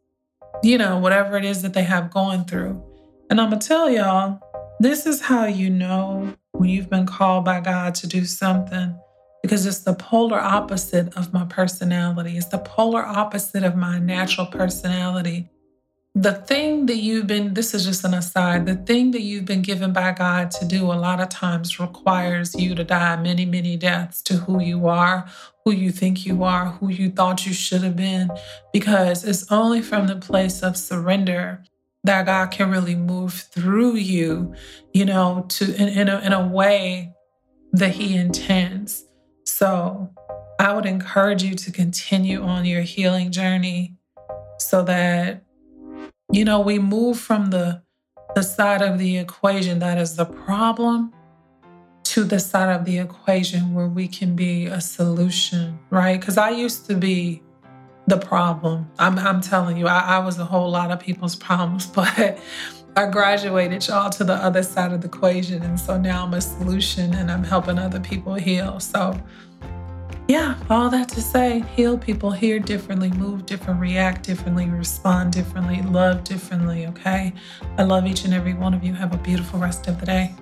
you 0.64 0.78
know, 0.78 0.98
whatever 0.98 1.38
it 1.38 1.46
is 1.46 1.62
that 1.62 1.74
they 1.74 1.84
have 1.84 2.10
going 2.10 2.46
through. 2.46 2.84
And 3.30 3.40
I'm 3.40 3.50
going 3.50 3.60
to 3.60 3.68
tell 3.68 3.90
y'all, 3.90 4.40
this 4.84 5.06
is 5.06 5.22
how 5.22 5.46
you 5.46 5.70
know 5.70 6.34
when 6.52 6.70
you've 6.70 6.90
been 6.90 7.06
called 7.06 7.46
by 7.46 7.60
God 7.60 7.96
to 7.96 8.08
do 8.08 8.26
something 8.26 9.00
because 9.42 9.66
it's 9.66 9.80
the 9.80 9.94
polar 9.94 10.40
opposite 10.40 11.16
of 11.18 11.34
my 11.34 11.46
personality. 11.46 12.38
It's 12.38 12.48
the 12.48 12.60
polar 12.60 13.06
opposite 13.06 13.64
of 13.64 13.76
my 13.76 14.00
natural 14.00 14.48
personality. 14.48 15.50
The 16.16 16.34
thing 16.34 16.86
that 16.86 16.98
you've 16.98 17.28
been, 17.28 17.54
this 17.54 17.74
is 17.74 17.86
just 17.86 18.04
an 18.04 18.14
aside, 18.14 18.66
the 18.66 18.76
thing 18.76 19.12
that 19.12 19.22
you've 19.22 19.46
been 19.46 19.64
given 19.64 19.94
by 19.94 20.12
God 20.12 20.52
to 20.52 20.66
do 20.66 20.86
a 20.86 20.94
lot 20.94 21.20
of 21.20 21.30
times 21.30 21.80
requires 21.80 22.54
you 22.56 22.76
to 22.76 22.84
die 22.84 23.16
many, 23.16 23.46
many 23.46 23.78
deaths 23.78 24.22
to 24.24 24.36
who 24.36 24.62
you 24.62 24.88
are, 24.88 25.26
who 25.66 25.72
you 25.72 25.92
think 25.92 26.26
you 26.26 26.44
are, 26.44 26.68
who 26.68 26.90
you 26.90 27.10
thought 27.10 27.46
you 27.46 27.54
should 27.54 27.84
have 27.84 27.96
been, 27.96 28.30
because 28.72 29.24
it's 29.24 29.52
only 29.52 29.82
from 29.82 30.08
the 30.08 30.16
place 30.16 30.62
of 30.62 30.78
surrender 30.78 31.64
that 32.04 32.26
God 32.26 32.52
can 32.52 32.70
really 32.70 32.96
move 32.96 33.34
through 33.34 33.96
you, 33.96 34.54
you 34.94 35.06
know, 35.06 35.46
to 35.50 35.76
in, 35.76 35.88
in, 35.90 36.10
a, 36.10 36.20
in 36.20 36.34
a 36.34 36.46
way 36.46 37.14
that 37.72 37.92
He 37.92 38.16
intends. 38.16 39.06
So 39.46 40.12
I 40.60 40.74
would 40.74 40.86
encourage 40.86 41.44
you 41.44 41.56
to 41.56 41.72
continue 41.72 42.42
on 42.42 42.66
your 42.66 42.82
healing 42.82 43.32
journey 43.32 43.98
so 44.60 44.84
that, 44.84 45.44
you 46.32 46.46
know, 46.46 46.60
we 46.60 46.80
move 46.80 47.20
from 47.20 47.50
the 47.50 47.82
the 48.36 48.42
side 48.42 48.82
of 48.82 48.98
the 48.98 49.18
equation 49.18 49.78
that 49.80 50.00
is 50.00 50.16
the 50.16 50.26
problem 50.26 51.14
to 52.04 52.24
the 52.24 52.40
side 52.40 52.76
of 52.76 52.86
the 52.86 52.98
equation 52.98 53.74
where 53.74 53.88
we 53.88 54.08
can 54.08 54.36
be 54.36 54.66
a 54.66 54.82
solution, 54.82 55.78
right? 55.90 56.20
Because 56.20 56.38
I 56.38 56.50
used 56.50 56.88
to 56.88 56.96
be 56.96 57.44
the 58.08 58.18
problem. 58.18 58.90
I'm, 59.00 59.18
I'm 59.18 59.42
telling 59.42 59.78
you, 59.78 59.88
I, 59.88 60.18
I 60.18 60.20
was 60.20 60.38
a 60.40 60.46
whole 60.46 60.70
lot 60.70 60.92
of 60.92 61.00
people's 61.00 61.36
problems, 61.36 61.86
but 61.96 62.38
I 62.96 63.08
graduated 63.08 63.88
y'all 63.88 64.10
to 64.12 64.24
the 64.24 64.34
other 64.34 64.64
side 64.64 64.92
of 64.92 65.02
the 65.02 65.08
equation. 65.08 65.64
And 65.64 65.80
so 65.80 65.98
now 65.98 66.26
I'm 66.26 66.34
a 66.34 66.42
solution 66.42 67.14
and 67.14 67.32
I'm 67.32 67.44
helping 67.44 67.80
other 67.80 68.00
people 68.00 68.36
heal. 68.36 68.80
So, 68.80 69.20
yeah, 70.28 70.58
all 70.70 70.90
that 70.90 71.10
to 71.10 71.22
say, 71.22 71.64
heal 71.76 71.98
people, 71.98 72.32
hear 72.32 72.60
differently, 72.60 73.10
move 73.12 73.46
different, 73.46 73.80
react 73.80 74.24
differently, 74.24 74.70
respond 74.70 75.34
differently, 75.34 75.82
love 75.82 76.24
differently, 76.24 76.88
okay? 76.88 77.34
I 77.78 77.84
love 77.84 78.06
each 78.06 78.26
and 78.26 78.34
every 78.34 78.54
one 78.54 78.74
of 78.74 78.84
you. 78.84 78.94
Have 78.94 79.14
a 79.14 79.18
beautiful 79.18 79.60
rest 79.60 79.88
of 79.88 80.00
the 80.00 80.06
day. 80.06 80.36